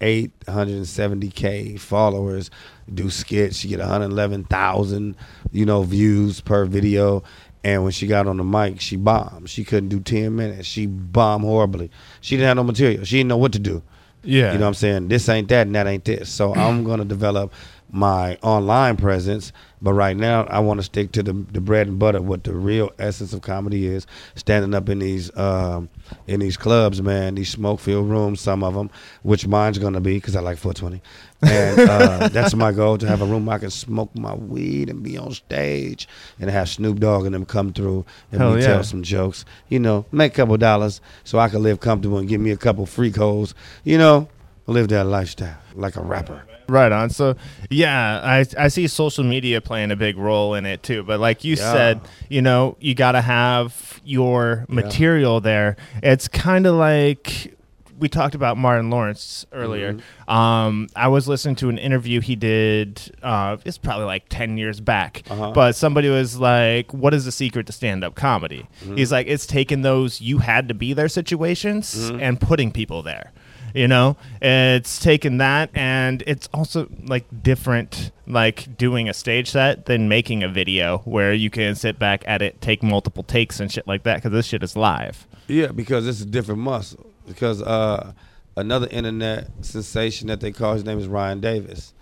[0.00, 2.50] 870k followers,
[2.92, 3.56] do skits.
[3.56, 5.16] She get 111,000,
[5.52, 7.22] you know, views per video.
[7.62, 9.50] And when she got on the mic, she bombed.
[9.50, 10.66] She couldn't do 10 minutes.
[10.66, 11.90] She bombed horribly.
[12.20, 13.04] She didn't have no material.
[13.04, 13.82] She didn't know what to do.
[14.24, 15.08] yeah You know what I'm saying?
[15.08, 16.30] This ain't that and that ain't this.
[16.30, 17.52] So I'm gonna develop
[17.92, 21.98] my online presence, but right now I want to stick to the the bread and
[21.98, 24.06] butter, what the real essence of comedy is.
[24.34, 25.88] Standing up in these um,
[26.26, 28.90] in these clubs, man, these smoke filled rooms, some of them,
[29.22, 31.02] which mine's gonna be because I like 420,
[31.42, 35.02] and uh, that's my goal to have a room I can smoke my weed and
[35.02, 36.06] be on stage
[36.38, 38.68] and have Snoop Dogg and them come through and Hell me yeah.
[38.68, 39.44] tell some jokes.
[39.68, 42.56] You know, make a couple dollars so I can live comfortable and give me a
[42.56, 43.54] couple freak holes.
[43.84, 44.28] You know,
[44.66, 46.44] live that lifestyle like a rapper.
[46.70, 47.10] Right on.
[47.10, 47.34] So,
[47.68, 51.02] yeah, I I see social media playing a big role in it too.
[51.02, 51.72] But like you Yeah.
[51.72, 55.76] said, you know, you got to have your material there.
[56.02, 57.56] It's kind of like
[57.98, 59.92] we talked about Martin Lawrence earlier.
[59.92, 60.32] Mm-hmm.
[60.32, 62.98] Um, I was listening to an interview he did.
[63.22, 65.52] Uh, it's probably like ten years back, Uh-huh.
[65.52, 68.96] but somebody was like, "What is the secret to stand-up comedy?" Mm-hmm.
[68.96, 72.20] He's like, "It's taking those you had to be there situations Mm-hmm.
[72.20, 73.32] and putting people there."
[73.74, 79.86] You know, it's taken that, and it's also like different, like doing a stage set
[79.86, 83.70] than making a video where you can sit back at it, take multiple takes and
[83.70, 84.16] shit like that.
[84.16, 85.26] Because this shit is live.
[85.48, 87.06] Yeah, because it's a different muscle.
[87.26, 88.12] Because uh,
[88.56, 91.92] another internet sensation that they call his name is Ryan Davis.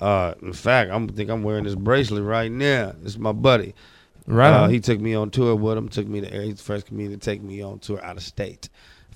[0.00, 2.92] Uh, in fact, I am think I'm wearing this bracelet right now.
[3.04, 3.74] it's my buddy.
[4.64, 5.88] Uh, he took me on tour with him.
[5.88, 8.68] Took me to he's the first comedian to take me on tour out of state.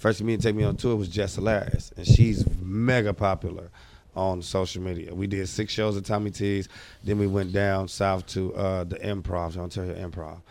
[0.06, 3.72] First comedian take me on tour was Jess Hilarious, and she's mega popular
[4.14, 5.12] on social media.
[5.12, 6.68] We did six shows at Tommy T's.
[7.02, 10.42] Then we went down south to uh, the Improv, Ontario Improv.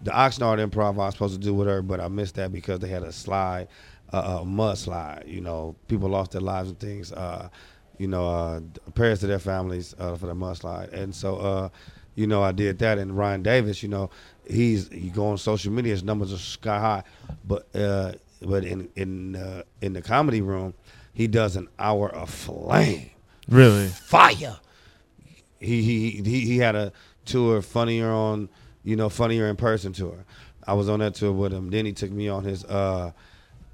[0.00, 2.78] The Oxnard Improv I was supposed to do with her, but I missed that because
[2.78, 3.66] they had a slide,
[4.12, 5.24] uh, a mud slide.
[5.26, 7.10] You know, people lost their lives and things.
[7.12, 7.48] Uh,
[7.98, 8.60] you know, uh,
[8.94, 10.92] prayers to their families uh, for the mudslide.
[10.92, 11.68] And so, uh,
[12.14, 12.98] you know, I did that.
[12.98, 14.08] And Ryan Davis, you know,
[14.48, 17.02] he's he go on social media, his numbers are sky high.
[17.44, 20.74] But uh, but in in uh, in the comedy room,
[21.12, 23.10] he does an hour of flame
[23.48, 23.88] Really?
[23.88, 24.58] fire.
[25.58, 26.92] He he he he had a
[27.24, 28.48] tour funnier on
[28.82, 30.24] you know funnier in person tour.
[30.66, 31.70] I was on that tour with him.
[31.70, 33.12] Then he took me on his uh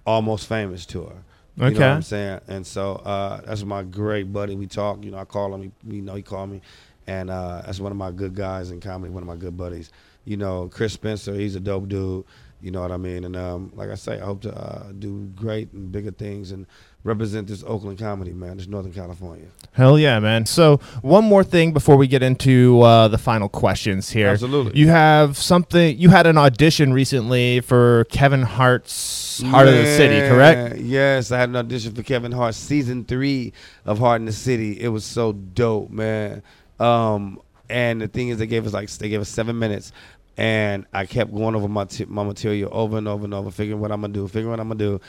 [0.04, 1.12] almost famous tour.
[1.56, 1.78] You know Okay.
[1.88, 2.40] what I'm saying?
[2.48, 4.56] And so uh that's my great buddy.
[4.56, 6.60] We talk, you know, I call him, he, you know, he called me.
[7.06, 9.90] And uh that's one of my good guys in comedy, one of my good buddies.
[10.24, 12.24] You know, Chris Spencer, he's a dope dude.
[12.60, 13.24] You know what I mean?
[13.24, 16.66] And um, like I say, I hope to uh, do great and bigger things and
[17.04, 19.46] represent this Oakland comedy, man, this Northern California.
[19.72, 20.46] Hell yeah, man.
[20.46, 24.28] So, one more thing before we get into uh, the final questions here.
[24.28, 24.78] Absolutely.
[24.78, 30.26] You have something, you had an audition recently for Kevin Hart's Hart of the City,
[30.28, 30.78] correct?
[30.78, 33.52] Yes, I had an audition for Kevin Hart season three
[33.84, 34.80] of Hart in the City.
[34.80, 36.42] It was so dope, man.
[36.80, 39.92] Um, and the thing is, they gave us like they gave us seven minutes,
[40.36, 43.80] and I kept going over my t- my material over and over and over, figuring
[43.80, 45.00] what I'm gonna do, figuring what I'm gonna do,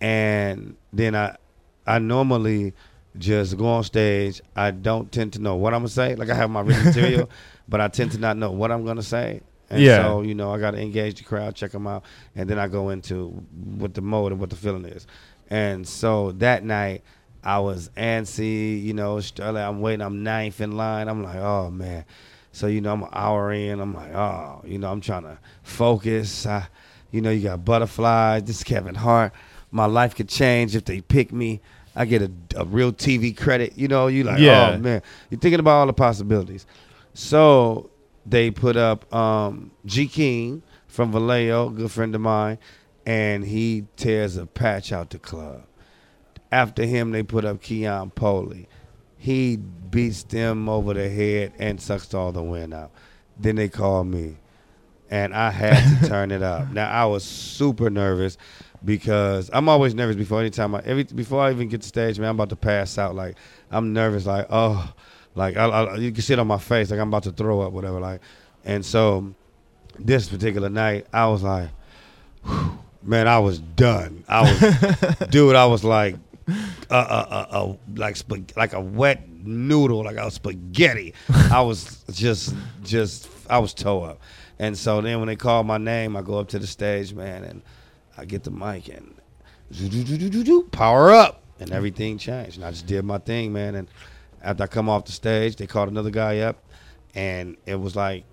[0.00, 1.36] and then I
[1.86, 2.72] I normally
[3.18, 4.40] just go on stage.
[4.56, 6.14] I don't tend to know what I'm gonna say.
[6.16, 7.30] Like I have my written material,
[7.68, 9.40] but I tend to not know what I'm gonna say.
[9.70, 9.96] And Yeah.
[9.96, 12.04] so, you know, I got to engage the crowd, check them out,
[12.36, 13.28] and then I go into
[13.78, 15.06] what the mode and what the feeling is.
[15.48, 17.02] And so that night,
[17.42, 21.08] I was antsy, you know, I'm waiting, I'm ninth in line.
[21.08, 22.04] I'm like, oh, man.
[22.54, 23.80] So, you know, I'm an hour in.
[23.80, 26.46] I'm like, oh, you know, I'm trying to focus.
[26.46, 26.68] I,
[27.10, 28.44] you know, you got butterflies.
[28.44, 29.32] This is Kevin Hart.
[29.72, 31.60] My life could change if they pick me.
[31.96, 33.76] I get a, a real TV credit.
[33.76, 34.74] You know, you like, Yeah.
[34.76, 35.02] oh, man.
[35.30, 36.64] You're thinking about all the possibilities.
[37.12, 37.90] So
[38.24, 42.58] they put up um, G King from Vallejo, good friend of mine,
[43.04, 45.62] and he tears a patch out the club.
[46.52, 48.68] After him, they put up Keon Poley.
[49.24, 52.90] He beats them over the head and sucks all the wind out.
[53.38, 54.36] Then they called me,
[55.08, 56.68] and I had to turn it up.
[56.68, 58.36] Now I was super nervous
[58.84, 62.18] because I'm always nervous before any time I every before I even get to stage,
[62.18, 62.28] man.
[62.28, 63.14] I'm about to pass out.
[63.14, 63.36] Like
[63.70, 64.26] I'm nervous.
[64.26, 64.92] Like oh,
[65.34, 66.90] like I, I, you can see it on my face.
[66.90, 68.00] Like I'm about to throw up, whatever.
[68.00, 68.20] Like,
[68.62, 69.34] and so
[69.98, 71.70] this particular night, I was like,
[72.44, 74.22] whew, man, I was done.
[74.28, 76.16] I was, dude, I was like,
[76.48, 76.52] uh,
[76.90, 76.94] uh,
[77.30, 81.14] uh, uh, like spag- like a wet noodle, like a spaghetti.
[81.50, 84.20] I was just, just, I was toe up.
[84.58, 87.44] And so then when they call my name, I go up to the stage, man,
[87.44, 87.62] and
[88.16, 89.14] I get the mic and
[90.70, 92.56] power up, and everything changed.
[92.56, 93.74] And I just did my thing, man.
[93.74, 93.88] And
[94.42, 96.62] after I come off the stage, they called another guy up,
[97.14, 98.24] and it was like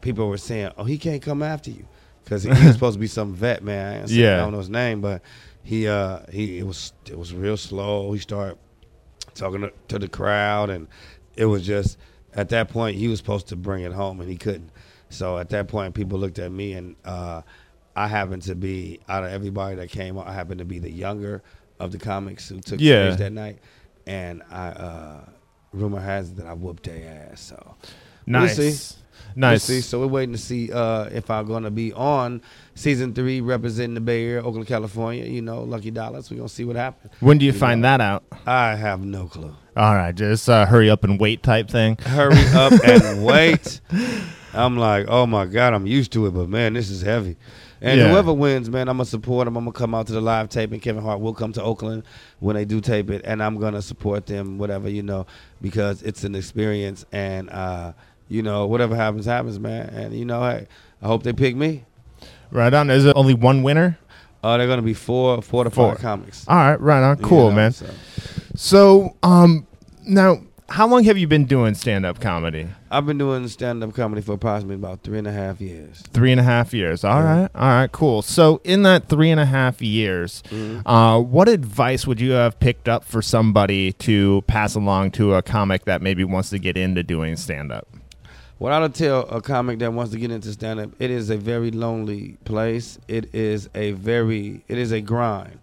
[0.00, 1.86] people were saying, "Oh, he can't come after you,"
[2.24, 4.02] because he was supposed to be some vet, man.
[4.02, 4.34] I, Yeah.
[4.34, 5.22] I don't know his name, but
[5.62, 8.12] he uh he it was it was real slow.
[8.12, 8.58] He started
[9.34, 10.88] talking to, to the crowd, and
[11.36, 11.98] it was just
[12.34, 14.70] at that point he was supposed to bring it home, and he couldn't.
[15.10, 17.42] So at that point, people looked at me, and uh,
[17.94, 20.18] I happened to be out of everybody that came.
[20.18, 21.42] I happened to be the younger
[21.78, 23.10] of the comics who took Yeah.
[23.10, 23.58] stage that night,
[24.06, 25.24] and I uh,
[25.72, 27.40] rumor has it that I whooped their ass.
[27.40, 27.74] So
[28.26, 28.56] We'll Nice.
[28.56, 29.01] see.
[29.36, 29.64] Nice.
[29.64, 29.80] See.
[29.80, 32.42] So we're waiting to see uh, if I'm going to be on
[32.74, 35.24] season three representing the Bay Area, Oakland, California.
[35.24, 36.30] You know, Lucky Dollars.
[36.30, 37.12] We're gonna see what happens.
[37.20, 37.88] When do you, You find know.
[37.88, 38.24] that out?
[38.46, 39.54] I have no clue.
[39.76, 41.96] All right, just uh, hurry up and wait type thing.
[41.98, 43.80] Hurry up and wait.
[44.54, 47.36] I'm like, oh my god, I'm used to it, but man, this is heavy.
[47.80, 48.10] And Yeah.
[48.10, 49.56] whoever wins, man, I'm gonna support them.
[49.56, 50.78] I'm gonna come out to the live taping.
[50.80, 52.02] Kevin Hart will come to Oakland
[52.38, 55.26] when they do tape it, and I'm gonna support them, whatever you know,
[55.62, 57.04] because it's an experience.
[57.10, 57.92] And uh,
[58.28, 59.88] you know, whatever happens, happens, man.
[59.90, 60.66] And you know, hey,
[61.02, 61.84] I hope they pick me.
[62.50, 62.90] Right on.
[62.90, 63.98] Is it only one winner?
[64.44, 65.92] Uh, they're gonna be four, four to Four.
[65.92, 66.44] five comics.
[66.48, 67.18] All right, right on.
[67.18, 67.72] You Cool, know, man.
[67.72, 67.86] so.
[68.54, 69.66] So, um,
[70.06, 72.66] now, how long have you been doing stand up comedy?
[72.90, 76.02] I've been doing stand up comedy for approximately about three and a half years.
[76.12, 77.04] Three and a half years.
[77.04, 77.40] All Yeah.
[77.42, 78.20] right, all right, cool.
[78.22, 80.82] So, in that three and a half years, Mhm.
[80.84, 85.42] uh, what advice would you have picked up for somebody to pass along to a
[85.42, 87.86] comic that maybe wants to get into doing stand up?
[88.62, 91.30] What I would tell a comic that wants to get into stand up, it is
[91.30, 92.96] a very lonely place.
[93.08, 95.58] It is a very it is a grind.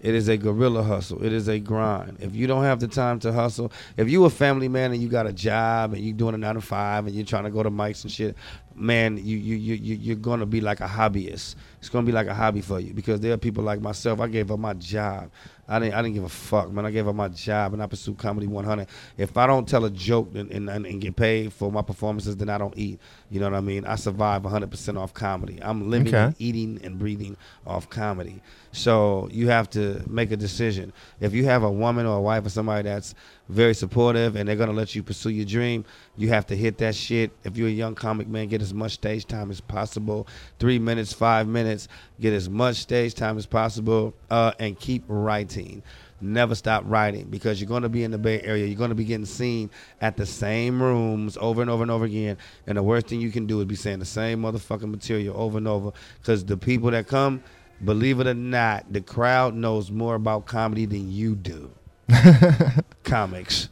[0.00, 1.24] It is a guerrilla hustle.
[1.24, 2.16] It is a grind.
[2.18, 5.08] If you don't have the time to hustle, if you a family man and you
[5.08, 7.62] got a job and you doing a nine to five and you're trying to go
[7.62, 8.34] to mics and shit,
[8.74, 11.54] man, you you you you you're gonna be like a hobbyist.
[11.78, 14.20] It's gonna be like a hobby for you because there are people like myself.
[14.20, 15.30] I gave up my job.
[15.68, 16.84] I didn't I didn't give a fuck, man.
[16.84, 18.88] I gave up my job and I pursued comedy 100.
[19.16, 22.48] If I don't tell a joke and, and, and get paid for my performances, then
[22.48, 22.98] I don't eat.
[23.30, 23.84] You know what I mean?
[23.84, 25.60] I survive 100% off comedy.
[25.62, 26.18] I'm living, Okay.
[26.24, 28.42] and eating, and breathing off comedy.
[28.72, 30.92] So you have to make a decision.
[31.20, 33.14] If you have a woman or a wife or somebody that's
[33.50, 35.84] very supportive and they're gonna let you pursue your dream,
[36.16, 37.30] you have to hit that shit.
[37.44, 40.26] If you're a young comic man, get as much stage time as possible.
[40.58, 41.88] Three minutes, five minutes,
[42.20, 45.82] get as much stage time as possible, uh, and keep writing.
[46.22, 48.66] Never stop writing because you're going to be in the Bay Area.
[48.66, 49.70] You're going to be getting seen
[50.02, 52.36] at the same rooms over and over and over again.
[52.66, 55.56] And the worst thing you can do is be saying the same motherfucking material over
[55.56, 57.42] and over because the people that come,
[57.86, 61.70] believe it or not, the crowd knows more about comedy than you do.
[63.04, 63.68] Comics.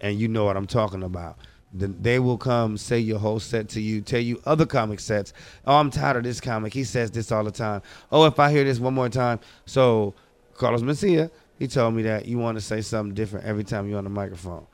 [0.00, 1.38] And you know what I'm talking about.
[1.74, 5.32] They will come say your whole set to you, tell you other comic sets.
[5.66, 6.74] Oh, I'm tired of this comic.
[6.74, 7.80] He says this all the time.
[8.10, 9.40] Oh, if I hear this one more time.
[9.64, 10.12] So
[10.54, 13.96] Carlos Mencia, he told me that you want to say something different every time you're
[13.96, 14.66] on the microphone.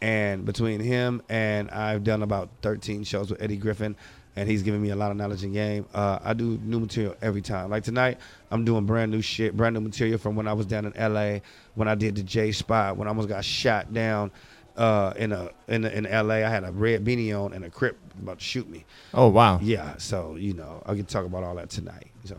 [0.00, 3.94] And between him and I've done about 13 shows with Eddie Griffin,
[4.40, 5.84] and he's giving me a lot of knowledge in game.
[5.92, 7.68] Uh, I do new material every time.
[7.68, 8.16] Like tonight,
[8.50, 11.42] I'm doing brand new shit, brand new material from when I was down in L.A.
[11.74, 14.30] when I did the J Spot when I almost got shot down
[14.78, 16.42] uh, in a in a, in L.A.
[16.42, 18.86] I had a red beanie on and a crip about to shoot me.
[19.12, 19.58] Oh, wow.
[19.60, 22.10] Yeah, so you know I can talk about all that tonight.
[22.24, 22.38] So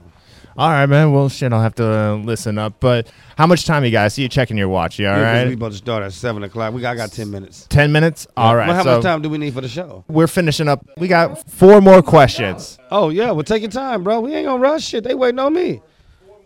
[0.57, 1.13] All right, man.
[1.13, 2.73] Well, shit, I'll have to uh, listen up.
[2.79, 4.13] But how much time you guys?
[4.15, 4.99] See you checking your watch.
[4.99, 5.47] You all Yeah, 'cause right?
[5.47, 6.73] we about to start at seven o'clock.
[6.73, 7.67] We got, I got ten minutes.
[7.69, 8.27] 10 minutes?
[8.35, 8.67] All right.
[8.67, 10.03] Well, how so much time do we need for the show?
[10.09, 10.85] we're finishing up.
[10.97, 12.77] We got four more questions.
[12.91, 14.19] Oh yeah, well take your time, bro.
[14.19, 15.03] We ain't gonna rush shit.
[15.05, 15.81] They waiting on me.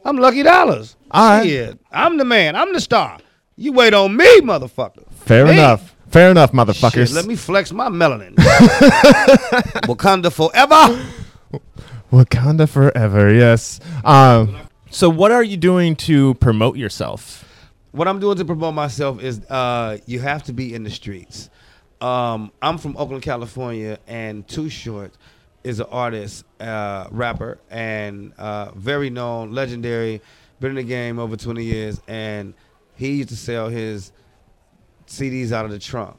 [0.03, 0.95] I'm Lucky Dollars.
[1.09, 1.43] All right.
[1.47, 2.55] Shit, I'm the man.
[2.55, 3.17] I'm the star.
[3.57, 5.03] You wait on me, motherfucker.
[5.11, 5.53] Fair Hey.
[5.53, 5.95] enough.
[6.09, 7.07] Fair enough, motherfuckers.
[7.07, 8.35] Shit, let me flex my melanin.
[9.87, 11.03] Wakanda forever.
[12.11, 13.33] Wakanda forever.
[13.33, 13.79] Yes.
[14.03, 14.57] Um.
[14.91, 17.43] So, what are you doing to promote yourself?
[17.91, 21.49] What I'm doing to promote myself is uh, you have to be in the streets.
[22.01, 25.13] Um, I'm from Oakland, California, and Too Short
[25.63, 30.21] is an artist, uh, rapper, and uh, very known, legendary,
[30.59, 32.53] been in the game over 20 years, and
[32.95, 34.11] he used to sell his
[35.07, 36.17] CDs out of the trunk.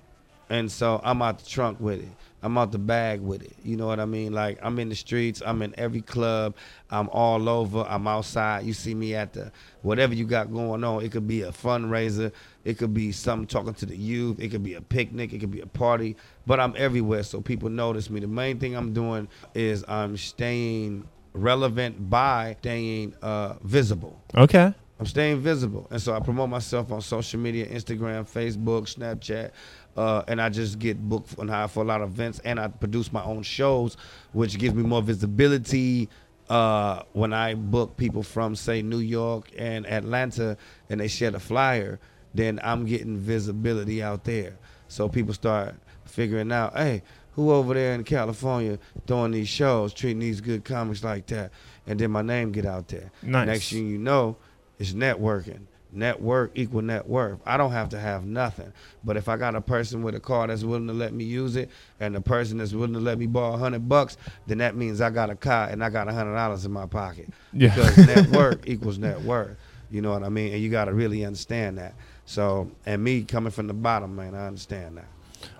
[0.51, 2.09] And so I'm out the trunk with it.
[2.43, 3.55] I'm out the bag with it.
[3.65, 4.33] You know what I mean?
[4.33, 5.43] Like I'm in the streets.
[5.45, 6.55] I'm in every club.
[6.91, 7.85] I'm all over.
[7.89, 8.65] I'm outside.
[8.65, 9.51] You see me at the
[9.83, 11.03] whatever you got going on.
[11.03, 12.33] It could be a fundraiser.
[12.65, 14.39] It could be something talking to the youth.
[14.41, 15.33] It could be a picnic.
[15.33, 16.17] It could be a party.
[16.47, 18.21] But I'm everywhere, so people notice me.
[18.21, 24.21] The main thing I'm doing is I'm staying relevant by staying uh, visible.
[24.35, 24.75] Okay.
[24.99, 29.51] I'm staying visible, and so I promote myself on social media: Instagram, Facebook, Snapchat,
[29.97, 32.69] uh, and I just get booked and hired for a lot of events, and I
[32.69, 33.97] produce my own shows,
[34.33, 36.09] which gives me more visibility.
[36.49, 40.57] Uh, when I book people from say New York and Atlanta,
[40.89, 41.99] and they share the flyer,
[42.35, 44.57] then I'm getting visibility out there.
[44.89, 45.75] So people start
[46.05, 51.05] figuring out, hey, who over there in California doing these shows, treating these good comics
[51.05, 51.51] like that,
[51.87, 53.11] and then my name get out there.
[53.23, 53.47] Nice.
[53.47, 54.37] Next thing you know,
[54.79, 55.67] it's networking.
[55.93, 57.39] Network equal net worth.
[57.47, 58.73] I don't have to have nothing.
[59.03, 61.57] But if I got a person with a car that's willing to let me use
[61.57, 61.71] it
[62.01, 64.17] and the person that's willing to let me borrow a hundred bucks,
[64.47, 66.87] then that means I got a car and I got a hundred dollars in my
[66.87, 67.29] pocket.
[67.53, 67.75] Yeah.
[67.75, 69.57] Because network equals net worth.
[69.91, 70.53] You know what I mean?
[70.53, 71.95] And you gotta really understand that.
[72.27, 75.09] So and me coming from the bottom, man, I understand that.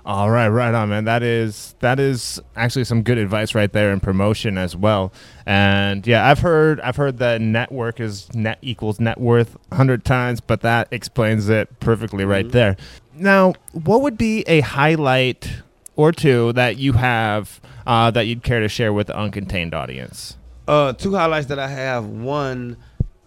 [0.07, 1.05] All right, right on, man.
[1.05, 5.13] That is that is actually some good advice right there in promotion as well.
[5.47, 10.41] And yeah, I've heard I've heard that network is net equals net worth hundred times,
[10.41, 12.53] but that explains it perfectly right Mhm.
[12.53, 12.77] there.
[13.19, 15.51] Now, what would be a highlight
[15.97, 20.37] or two that you have uh, that you'd care to share with the uncontained audience?
[20.69, 22.05] Uh, two highlights that I have.
[22.07, 22.77] One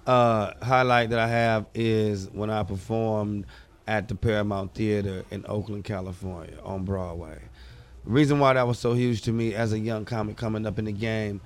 [0.07, 3.45] uh, highlight that I have is when I performed
[3.89, 7.39] at the Paramount Theater in Oakland, California, on Broadway.
[8.05, 10.77] The reason why that was so huge to me as a young comic coming up
[10.77, 11.41] in the game,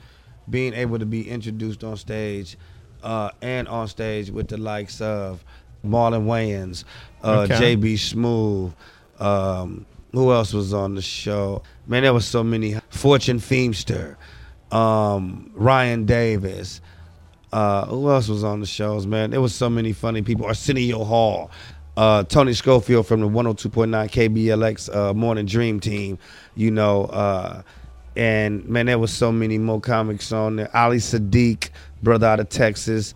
[0.49, 2.57] being able to be introduced on stage
[3.01, 5.45] uh, and on stage with the likes of
[5.85, 6.83] Marlon Wayans,
[7.23, 7.77] uh, Okay.
[7.77, 8.73] JB Smoove.
[9.21, 11.63] Um, who else was on the show?
[11.87, 12.75] Man, there was so many.
[12.89, 14.17] Fortune Feimster,
[14.69, 16.81] um, Ryan Davis.
[17.53, 19.29] Uh, who else was on the shows, man?
[19.29, 20.47] There was so many funny people.
[20.47, 21.51] Arsenio Hall,
[21.97, 26.17] uh, Tony Schofield from the 102.9 KBLX uh, Morning Dream Team,
[26.55, 27.05] you know.
[27.05, 27.61] Uh,
[28.15, 30.75] and man, there was so many more comics on there.
[30.75, 31.69] Ali Siddiq,
[32.01, 33.13] brother out of Texas.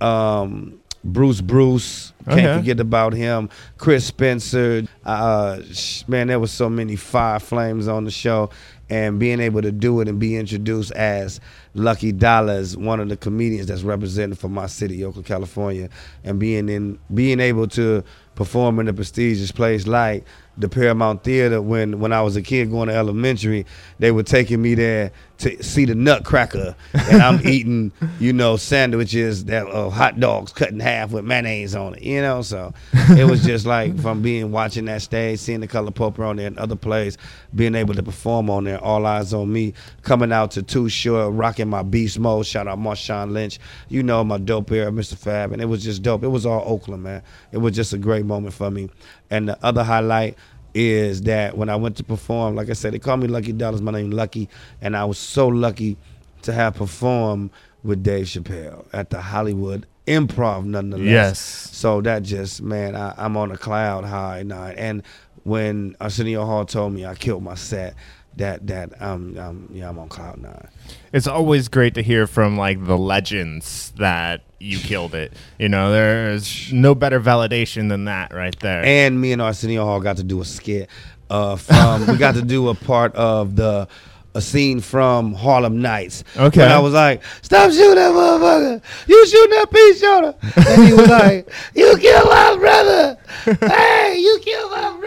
[0.00, 2.56] Um, Bruce Bruce, can't Okay.
[2.58, 3.50] forget about him.
[3.76, 8.48] Chris Spencer, uh, sh- man, there was so many fire flames on the show,
[8.90, 11.40] and being able to do it and be introduced as
[11.74, 15.88] Lucky Dollars, one of the comedians that's represented for my city, Oakland, California,
[16.22, 18.04] and being in being able to
[18.34, 20.24] perform in a prestigious place like
[20.58, 23.66] the Paramount Theater when when I was a kid going to elementary,
[23.98, 29.44] they were taking me there to see the Nutcracker, and I'm eating, you know, sandwiches
[29.46, 32.42] that uh, hot dogs cut in half with mayonnaise on it, you know.
[32.42, 32.72] So
[33.10, 36.46] it was just like from being watching that stage, seeing the Color Purple on there
[36.46, 37.18] and other plays,
[37.54, 41.34] being able to perform on there, all eyes on me, coming out to Too Short,
[41.34, 42.46] rocking my beast mode.
[42.46, 43.58] Shout out Marshawn Lynch,
[43.88, 45.16] you know my dope era, Mr.
[45.16, 46.22] Fab, and it was just dope.
[46.22, 47.22] It was all Oakland, man.
[47.52, 48.88] It was just a great moment for me.
[49.30, 50.36] And the other highlight
[50.74, 53.80] is that when I went to perform, like I said, they call me Lucky Dollars.
[53.80, 54.48] My name Lucky,
[54.80, 55.96] and I was so lucky
[56.42, 57.50] to have performed
[57.82, 61.06] with Dave Chappelle at the Hollywood Improv, nonetheless.
[61.06, 61.38] Yes.
[61.38, 64.64] So that just man, I, I'm on a cloud high now.
[64.64, 65.02] And
[65.44, 67.94] when Arsenio Hall told me I killed my set,
[68.36, 70.68] that that um, um yeah I'm on cloud nine.
[71.12, 75.32] It's always great to hear from like the legends that you killed it.
[75.58, 78.84] You know, there's no better validation than that right there.
[78.84, 80.88] And me and Arsenio Hall got to do a skit.
[81.30, 83.88] Uh, from we got to do a part of the
[84.34, 86.24] a scene from Harlem Nights.
[86.36, 86.62] Okay.
[86.62, 88.82] And I was like, "Stop shooting that motherfucker!
[89.06, 90.34] You shooting that peace shooter!"
[90.70, 93.18] And he was like, "You killed my brother!
[93.60, 95.03] Hey, you killed my brother!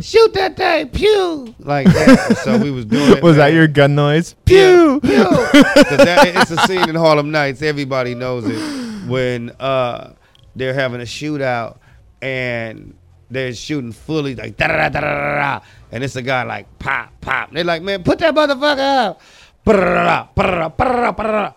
[0.00, 0.88] Shoot that thing!
[0.88, 2.38] Pew!" Like that.
[2.44, 3.22] So we was doing it.
[3.22, 3.54] was that man.
[3.56, 4.34] your gun noise?
[4.44, 5.00] Pew!
[5.02, 5.24] Pew!
[5.24, 7.62] 'Cause that, it's a scene in Harlem Nights.
[7.62, 10.12] Everybody knows it when uh,
[10.56, 11.78] they're having a shootout
[12.20, 12.94] and
[13.30, 16.78] they're shooting fully like da da da da da da, and it's a guy like
[16.78, 17.50] pop pop.
[17.52, 19.20] They're like, man, put that motherfucker up.
[19.64, 21.52] Ba-da-da-da, ba-da-da, ba-da-da, ba-da-da.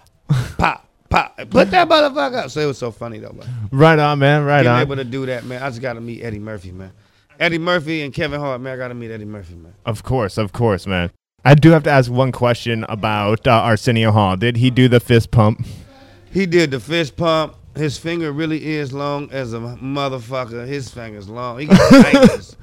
[0.57, 1.37] Pop pop.
[1.49, 2.49] Put that motherfucker up.
[2.51, 3.47] So it was so funny though, man.
[3.71, 4.43] Right on, man.
[4.45, 4.63] Right on.
[4.63, 4.81] Being on.
[4.81, 5.61] able to do that, man.
[5.63, 6.91] I just got to meet Eddie Murphy, man.
[7.39, 8.73] Eddie Murphy and Kevin Hart, man.
[8.73, 9.73] I got to meet Eddie Murphy, man.
[9.85, 11.11] Of course, of course, man.
[11.43, 14.35] I do have to ask one question about uh, Arsenio Hall.
[14.35, 15.65] Did he do the fist pump?
[16.31, 17.55] He did the fist pump.
[17.75, 20.65] His finger really is long as a motherfucker.
[20.65, 21.59] His finger's long.
[21.59, 22.55] He got fingers.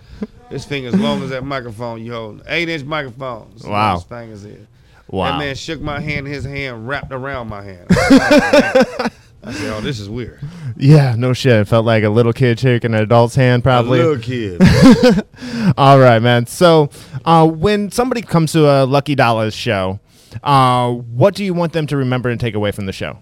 [0.50, 2.42] His finger's long as that microphone you hold.
[2.46, 3.52] Eight inch microphone.
[3.64, 3.94] Wow.
[3.96, 4.66] His fingers is.
[5.08, 5.32] Wow.
[5.32, 6.26] That man shook my hand.
[6.26, 9.10] His hand wrapped around my hand.
[9.44, 10.40] I said, "Oh, this is weird."
[10.74, 11.52] Yeah, no shit.
[11.52, 14.00] It felt like a little kid shaking an adult's hand, probably.
[14.00, 14.60] A little kid.
[15.76, 16.46] All right, man.
[16.46, 16.88] So,
[17.26, 20.00] uh, when somebody comes to a Lucky Dollars show,
[20.42, 23.18] uh, what do you want them to remember and take away from the show?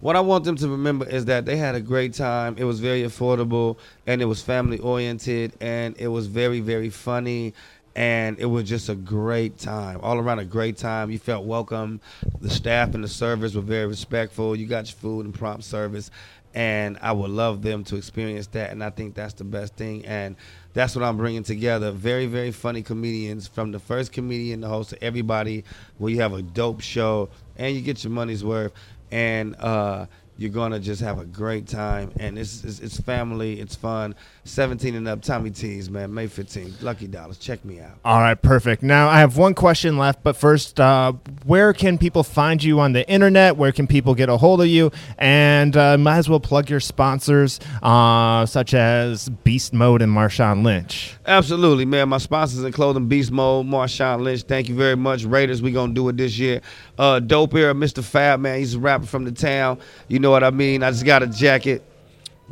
[0.00, 2.56] What I want them to remember is that they had a great time.
[2.58, 7.54] It was very affordable and it was family oriented and it was very, very funny
[7.96, 10.00] and it was just a great time.
[10.02, 11.10] All around a great time.
[11.10, 12.00] You felt welcome.
[12.40, 14.54] The staff and the servers were very respectful.
[14.54, 16.10] You got your food and prompt service.
[16.52, 18.70] And I would love them to experience that.
[18.70, 20.04] And I think that's the best thing.
[20.04, 20.36] And
[20.72, 21.92] that's what I'm bringing together.
[21.92, 25.64] Very, very funny comedians from the first comedian, the host, to everybody,
[25.98, 28.72] where you have a dope show and you get your money's worth
[29.10, 30.06] and uh,
[30.40, 32.10] you're gonna just have a great time.
[32.18, 34.14] And it's, it's it's family, it's fun.
[34.44, 36.14] 17 and up, Tommy T's, man.
[36.14, 37.36] May 15th, Lucky Dollars.
[37.36, 37.98] Check me out.
[38.06, 38.82] All right, perfect.
[38.82, 41.12] Now I have one question left, but first, uh,
[41.44, 43.58] where can people find you on the internet?
[43.58, 44.90] Where can people get a hold of you?
[45.18, 50.64] And uh, might as well plug your sponsors, uh, such as Beast Mode and Marshawn
[50.64, 51.18] Lynch.
[51.26, 52.08] Absolutely, man.
[52.08, 54.44] My sponsors in clothing, Beast Mode, Marshawn Lynch.
[54.44, 55.24] Thank you very much.
[55.24, 56.62] Raiders, we gonna do it this year.
[57.00, 58.04] Uh, dope era, Mr.
[58.04, 58.58] Fab, man.
[58.58, 59.78] He's a rapper from the town.
[60.08, 60.82] You know what I mean?
[60.82, 61.82] I just got a jacket.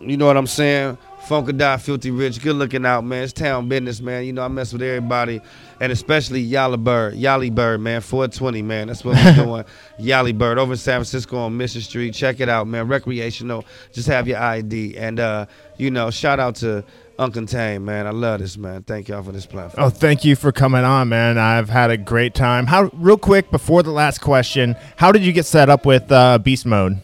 [0.00, 0.96] You know what I'm saying?
[1.26, 3.24] Funka Die, Filthy Rich, good looking out, man.
[3.24, 4.24] It's town business, man.
[4.24, 5.42] You know, I mess with everybody,
[5.82, 8.00] and especially Yali Bird, Yali Bird, man.
[8.00, 8.86] 420, man.
[8.86, 9.64] That's what we're doing.
[10.00, 12.14] Yali Bird over in San Francisco on Mission Street.
[12.14, 12.88] Check it out, man.
[12.88, 13.66] Recreational.
[13.92, 15.44] Just have your ID, and uh,
[15.76, 16.82] you know, shout out to
[17.18, 18.06] Uncontained, man.
[18.06, 18.84] I love this, man.
[18.84, 19.84] Thank y'all for this platform.
[19.84, 21.36] Oh, thank you for coming on, man.
[21.36, 22.66] I've had a great time.
[22.66, 26.38] How, real quick, before the last question, how did you get set up with uh,
[26.38, 27.00] Beast Mode?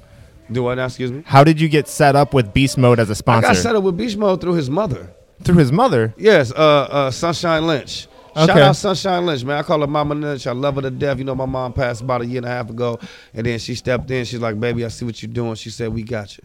[0.52, 0.86] Do what now?
[0.86, 1.24] Excuse me.
[1.26, 3.48] How did you get set up with Beast Mode as a sponsor?
[3.48, 5.12] I got set up with Beast Mode through his mother.
[5.42, 6.14] Through his mother.
[6.16, 8.06] Yes, uh, uh, Sunshine Lynch.
[8.36, 8.46] Okay.
[8.46, 9.58] Shout out Sunshine Lynch, man.
[9.58, 10.46] I call her Mama Lynch.
[10.46, 11.18] I love her to death.
[11.18, 12.98] You know, my mom passed about a year and a half ago,
[13.32, 14.24] and then she stepped in.
[14.24, 16.44] She's like, "Baby, I see what you're doing." She said, "We got you."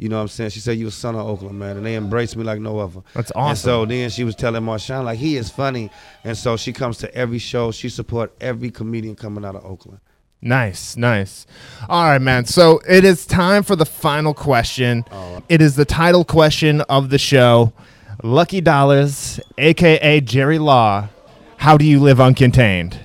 [0.00, 0.50] You know what I'm saying?
[0.50, 3.00] She said, "You a son of Oakland, man," and they embraced me like no other.
[3.12, 3.56] That's And awesome.
[3.70, 5.90] so then she was telling Marshawn like he is funny,
[6.24, 7.70] and so she comes to every show.
[7.70, 10.00] She support every comedian coming out of Oakland.
[10.40, 11.46] Nice, nice.
[11.86, 12.46] All right, man.
[12.46, 15.04] So it is time for the final question.
[15.50, 17.74] It is the title question of the show.
[18.22, 21.08] Lucky Dollars, aka Jerry Law.
[21.58, 22.96] How do you live uncontained?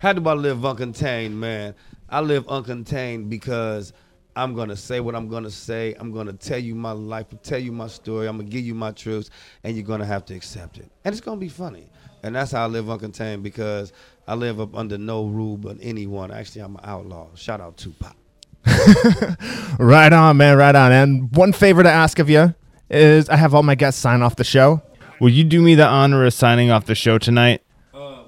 [0.00, 1.76] How do I live uncontained, man?
[2.10, 3.92] I live uncontained because
[4.36, 5.94] I'm gonna say what I'm gonna say.
[5.98, 8.26] I'm gonna tell you my life, tell you my story.
[8.26, 9.30] I'm gonna give you my truths,
[9.62, 10.90] and you're gonna have to accept it.
[11.04, 11.88] And it's gonna be funny.
[12.22, 13.92] And that's how I live uncontained because
[14.26, 16.30] I live up under no rule but anyone.
[16.30, 17.28] Actually, I'm an outlaw.
[17.34, 18.16] Shout out Tupac.
[19.78, 20.56] Right on, man.
[20.56, 20.92] Right on.
[20.92, 22.54] And one favor to ask of you
[22.88, 24.82] is I have all my guests sign off the show.
[25.20, 27.62] Will you do me the honor of signing off the show tonight?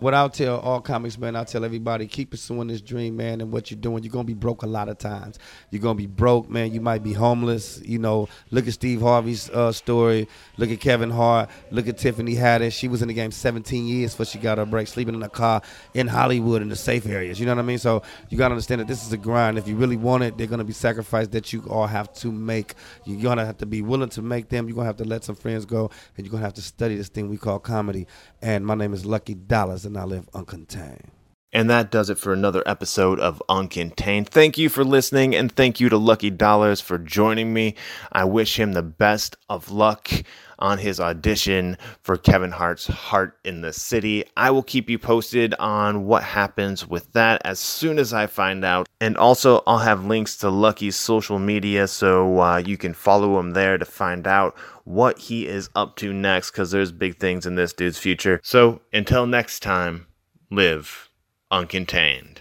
[0.00, 3.50] What I'll tell all comics, man, I'll tell everybody, keep pursuing this dream, man, and
[3.50, 4.02] what you're doing.
[4.04, 5.38] You're gonna be broke a lot of times.
[5.70, 6.72] You're gonna be broke, man.
[6.72, 7.80] You might be homeless.
[7.82, 10.28] You know, look at Steve Harvey's uh, story.
[10.58, 11.48] Look at Kevin Hart.
[11.70, 12.72] Look at Tiffany Haddish.
[12.72, 15.30] She was in the game 17 years before she got her break, sleeping in a
[15.30, 15.62] car
[15.94, 17.40] in Hollywood in the safe areas.
[17.40, 17.78] You know what I mean?
[17.78, 19.56] So you gotta understand that this is a grind.
[19.56, 22.74] If you really want it, they're gonna be sacrifices that you all have to make.
[23.06, 24.68] You're gonna have to be willing to make them.
[24.68, 27.08] You're gonna have to let some friends go, and you're gonna have to study this
[27.08, 28.06] thing we call comedy.
[28.42, 31.06] And my name is Lucky Dollars, and I live uncontained.
[31.52, 34.28] And that does it for another episode of Uncontained.
[34.28, 37.76] Thank you for listening, and thank you to Lucky Dollars for joining me.
[38.12, 40.10] I wish him the best of luck
[40.58, 44.24] on his audition for Kevin Hart's Hart in the City.
[44.36, 48.62] I will keep you posted on what happens with that as soon as I find
[48.62, 48.86] out.
[49.00, 53.52] And also, I'll have links to Lucky's social media so uh, you can follow him
[53.52, 54.56] there to find out
[54.86, 58.40] what he is up to next because there's big things in this dude's future.
[58.44, 60.06] So, until next time,
[60.50, 61.10] live
[61.50, 62.38] uncontained.